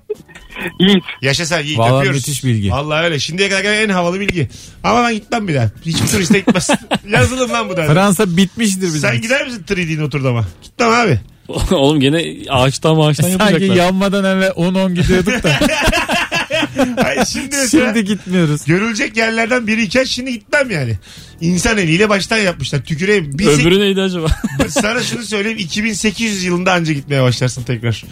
[0.80, 1.04] Yiğit.
[1.22, 2.28] Yaşa sen Yiğit Vallahi öpüyoruz.
[2.28, 2.72] müthiş bilgi.
[2.72, 3.20] Vallahi öyle.
[3.20, 4.50] Şimdiye kadar gelen en havalı bilgi.
[4.84, 5.70] Ama ben gitmem bir daha.
[5.86, 6.70] Hiçbir turiste gitmez.
[7.10, 7.86] Yazılım lan bu da.
[7.86, 9.00] Fransa bitmiştir bizim.
[9.00, 10.44] Sen gider misin 3D Notre Dame'a?
[10.64, 11.20] Gitmem abi.
[11.72, 13.76] Oğlum gene ağaçtan ağaçtan Sanki yapacaklar.
[13.76, 15.60] yanmadan evvel 10-10 gidiyorduk da.
[17.36, 18.66] Şimdi mesela Şimdi gitmiyoruz.
[18.66, 20.94] görülecek yerlerden biriyken şimdi gitmem yani.
[21.42, 22.84] İnsan eliyle baştan yapmışlar.
[22.84, 23.38] Tüküreyim.
[23.40, 24.28] Bir Öbürü neydi acaba?
[24.70, 25.58] sana şunu söyleyeyim.
[25.58, 28.04] 2800 yılında anca gitmeye başlarsın tekrar.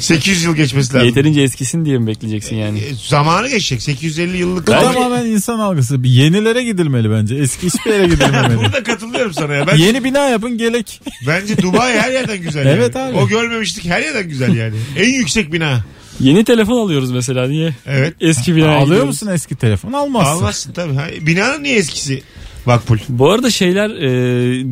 [0.00, 1.08] 800 yıl geçmesi lazım.
[1.08, 2.78] Yeterince eskisin diye mi bekleyeceksin yani?
[2.78, 3.82] E, Zamanı geçecek.
[3.82, 4.66] 850 yıllık.
[4.66, 6.02] Bu Abi, tamamen insan algısı.
[6.02, 7.34] Bir yenilere gidilmeli bence.
[7.34, 8.56] Eski hiçbir yere gidilmemeli.
[8.64, 9.66] Burada katılıyorum sana ya.
[9.66, 11.00] Ben, Yeni bina yapın gelek.
[11.26, 12.66] bence Dubai her yerden güzel.
[12.76, 13.08] Evet yani.
[13.10, 13.16] abi.
[13.16, 14.76] O görmemiştik her yerden güzel yani.
[14.96, 15.84] En yüksek bina.
[16.20, 17.74] Yeni telefon alıyoruz mesela niye?
[17.86, 18.14] Evet.
[18.20, 19.06] Eski binaya Alıyor gidiyoruz.
[19.08, 19.92] musun eski telefon?
[19.92, 20.32] Almazsın.
[20.32, 20.94] Almazsın tabii.
[20.94, 22.22] Ha, Binanın niye eskisi?
[22.66, 22.98] Makbul.
[23.08, 24.08] Bu arada şeyler e,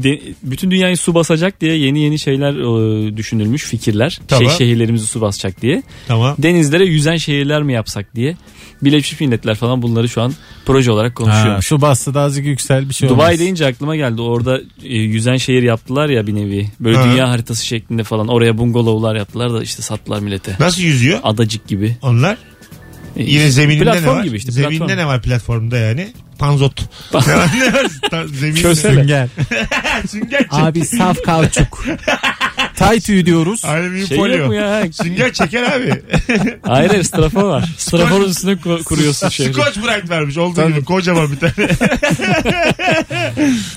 [0.03, 4.21] de- bütün dünyayı su basacak diye yeni yeni şeyler e, düşünülmüş fikirler.
[4.29, 4.49] Tamam.
[4.49, 5.83] Şey şehirlerimizi su basacak diye.
[6.09, 6.35] Tamam.
[6.39, 8.37] Denizlere yüzen şehirler mi yapsak diye.
[8.85, 10.33] Birleşmiş Milletler falan bunları şu an
[10.67, 11.63] proje olarak Ha, konuşuyor.
[11.63, 13.39] şu bastı da azıcık yüksel bir şey Dubai olmaz.
[13.39, 14.23] deyince aklıma geldi.
[14.23, 16.69] Orada e, yüzen şehir yaptılar ya bir nevi.
[16.81, 17.05] Böyle Ha.
[17.05, 18.29] dünya haritası şeklinde falan.
[18.29, 20.57] Oraya bungalovlar yaptılar da işte sattılar millete.
[20.61, 21.21] Nasıl yüzüyor?
[21.23, 21.97] Adacık gibi.
[22.03, 22.37] Onlar
[23.17, 24.25] E, yine zemininde ne platform var?
[24.25, 24.53] gibi işte.
[24.53, 24.99] zemininde platform.
[24.99, 26.13] ne var platformda yani?
[26.39, 26.81] Panzot.
[27.27, 27.51] ne var?
[27.61, 27.87] Ne var?
[28.63, 28.95] Kösele.
[28.95, 29.29] Sünger.
[30.09, 30.47] Sünger.
[30.51, 31.85] Abi saf kauçuk.
[32.77, 33.65] Tay tüy diyoruz.
[33.65, 34.47] Alüminyum Şey yok folyo.
[34.47, 34.85] mu ya?
[34.93, 36.03] Sünger çeker abi.
[36.63, 37.65] Hayır hayır strafor var.
[37.79, 39.53] Straforun üstüne ku- kuruyorsun şehri.
[39.55, 40.75] Scotch Brite vermiş olduğu Tabii.
[40.75, 41.53] gibi kocaman bir tane.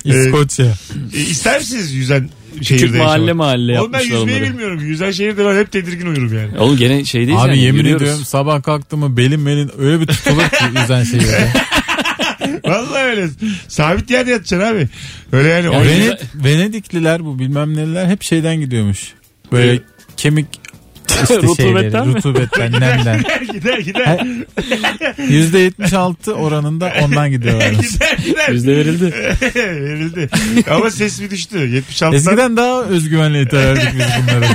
[0.06, 0.66] İskoçya.
[1.14, 2.30] e, ister misiniz yüzen
[2.60, 3.36] Küçük şehirde mahalle yaşamak?
[3.36, 4.52] mahalle Oğlum ben yapmışlar yüzmeyi onları.
[4.54, 4.80] bilmiyorum.
[4.86, 6.58] Yüzen şehirde ben hep tedirgin uyurum yani.
[6.60, 7.60] Oğlum gene şeydeyiz Abi yani.
[7.62, 8.02] yemin yürüyoruz.
[8.04, 11.52] ediyorum sabah kalktım mı belim belin öyle bir tutulur ki yüzen şehirde.
[12.68, 13.28] Vallahi öyle.
[13.68, 14.88] Sabit yerde yatacaksın abi.
[15.32, 15.66] Öyle yani.
[15.66, 19.14] Ya Vened- Venedikliler bu bilmem neler hep şeyden gidiyormuş.
[19.52, 19.82] Böyle Evet.
[20.18, 20.48] kemik
[21.22, 22.16] işte Rutubetten şeyleri, mi?
[22.16, 23.24] rutubetten, nemden.
[23.54, 24.28] gider gider.
[25.18, 27.70] %76 oranında ondan gidiyorlar.
[27.72, 28.50] gider gider.
[28.50, 29.14] Yüzde verildi.
[29.56, 30.30] Verildi.
[30.72, 31.58] Ama ses mi düştü?
[31.58, 32.14] 76'dan.
[32.14, 34.46] Eskiden daha özgüvenle iterdik biz bunları.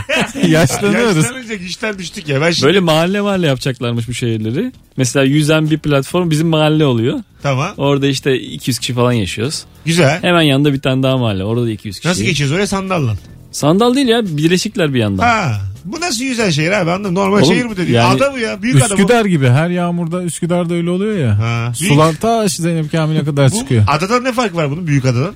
[0.51, 1.17] Yaşlanıyoruz.
[1.17, 2.41] Yaşlanınca güçten düştük ya.
[2.41, 2.67] Ben şimdi...
[2.67, 4.73] Böyle mahalle mahalle yapacaklarmış bu şehirleri.
[4.97, 7.21] Mesela yüzen bir platform bizim mahalle oluyor.
[7.43, 7.71] Tamam.
[7.77, 9.65] Orada işte 200 kişi falan yaşıyoruz.
[9.85, 10.23] Güzel.
[10.23, 11.45] Hemen yanında bir tane daha mahalle.
[11.45, 12.09] Orada da 200 kişi.
[12.09, 13.17] Nasıl geçiyoruz oraya sandalla?
[13.53, 15.23] Sandal değil ya birleşikler bir yandan.
[15.25, 15.61] Ha.
[15.85, 17.15] Bu nasıl yüzen şehir abi anladın?
[17.15, 17.93] Normal Oğlum, şehir bu dedi.
[17.93, 18.63] yani- Ada bu ya.
[18.63, 18.95] Büyük ada bu.
[18.95, 21.39] Üsküdar gibi her yağmurda Üsküdar'da öyle oluyor ya.
[21.39, 21.73] Ha.
[21.81, 23.85] Büyük- Sular ta Zeynep Kamil'e kadar Bu çıkıyor.
[23.89, 25.35] adadan ne fark var bunun büyük adadan?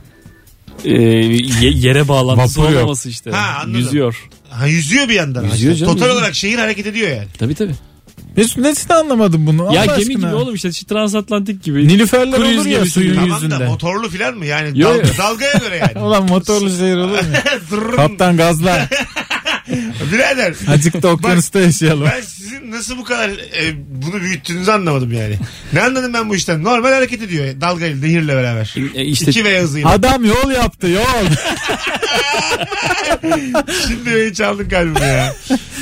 [0.85, 3.31] Ee, ye- yere bağlantısı Vapur olmaması işte.
[3.31, 3.81] Ha, anladım.
[3.81, 4.29] Yüzüyor.
[4.51, 5.45] Ha yüzüyor bir yandan.
[5.45, 6.21] Yüzüyor canım, Total yüzüyor.
[6.23, 7.27] olarak şehir hareket ediyor yani.
[7.39, 7.75] Tabii tabii.
[8.37, 9.63] Mesut nesini anlamadım bunu?
[9.63, 10.13] ya Allah gemi aşkına.
[10.29, 11.89] gibi oğlum işte transatlantik gibi.
[11.89, 13.21] Nilüferler Kruz olur ya gemisi suyun gibi.
[13.21, 13.61] Tamam yüzünde.
[13.65, 14.47] da motorlu falan mı?
[14.47, 15.15] Yani Yo, dalga, yo.
[15.19, 16.05] dalgaya göre yani.
[16.07, 17.93] Ulan motorlu şehir olur mu?
[17.97, 18.89] Kaptan gazla.
[20.13, 22.09] Birader Azıcık da okyanusta yaşayalım.
[22.11, 22.23] ben
[22.71, 25.39] nasıl bu kadar e, bunu büyüttüğünüzü anlamadım yani.
[25.73, 26.65] Ne anladım ben bu işten?
[26.65, 27.61] Normal hareket ediyor.
[27.61, 28.75] Dalgayla, nehirle beraber.
[28.95, 29.91] E, işte- İki ve hızıyla.
[29.91, 31.03] Adam yol yaptı yol.
[33.89, 35.35] Şimdi beni çaldın kalbimi ya.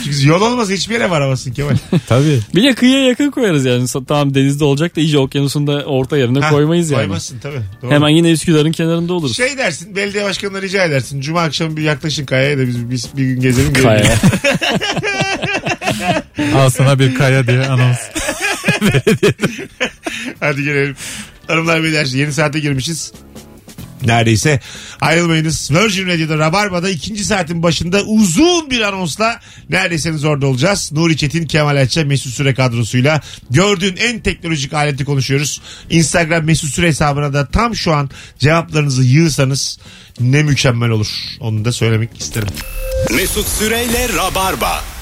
[0.04, 1.76] Çünkü yol olmasa hiçbir yere varamazsın Kemal.
[2.06, 2.40] Tabii.
[2.54, 3.86] Bir de kıyıya yakın koyarız yani.
[4.08, 7.00] Tamam denizde olacak da iyice okyanusun da orta yerine Ha, koymayız yani.
[7.00, 7.60] Koymazsın tabii.
[7.82, 7.90] Doğru.
[7.90, 9.36] Hemen yine Üsküdar'ın kenarında oluruz.
[9.36, 11.20] Şey dersin belediye başkanına rica edersin.
[11.20, 13.72] Cuma akşamı bir yaklaşın kayaya da biz, biz bir gün gezelim.
[13.72, 14.14] Kaya.
[16.54, 17.98] Al sana bir kaya diye anons.
[20.40, 20.96] Hadi gelelim.
[21.46, 23.12] Hanımlar beyler yeni saate girmişiz.
[24.06, 24.60] Neredeyse
[25.00, 25.70] ayrılmayınız.
[25.70, 30.92] Virgin Radio'da Rabarba'da ikinci saatin başında uzun bir anonsla neredeyseniz orada olacağız.
[30.92, 33.20] Nuri Çetin, Kemal Ayça, Mesut Süre kadrosuyla
[33.50, 35.60] gördüğün en teknolojik aleti konuşuyoruz.
[35.90, 39.78] Instagram Mesut Süre hesabına da tam şu an cevaplarınızı yığsanız
[40.20, 41.08] ne mükemmel olur.
[41.40, 42.48] Onu da söylemek isterim.
[43.10, 44.93] Mesut Süreyle Rabarba.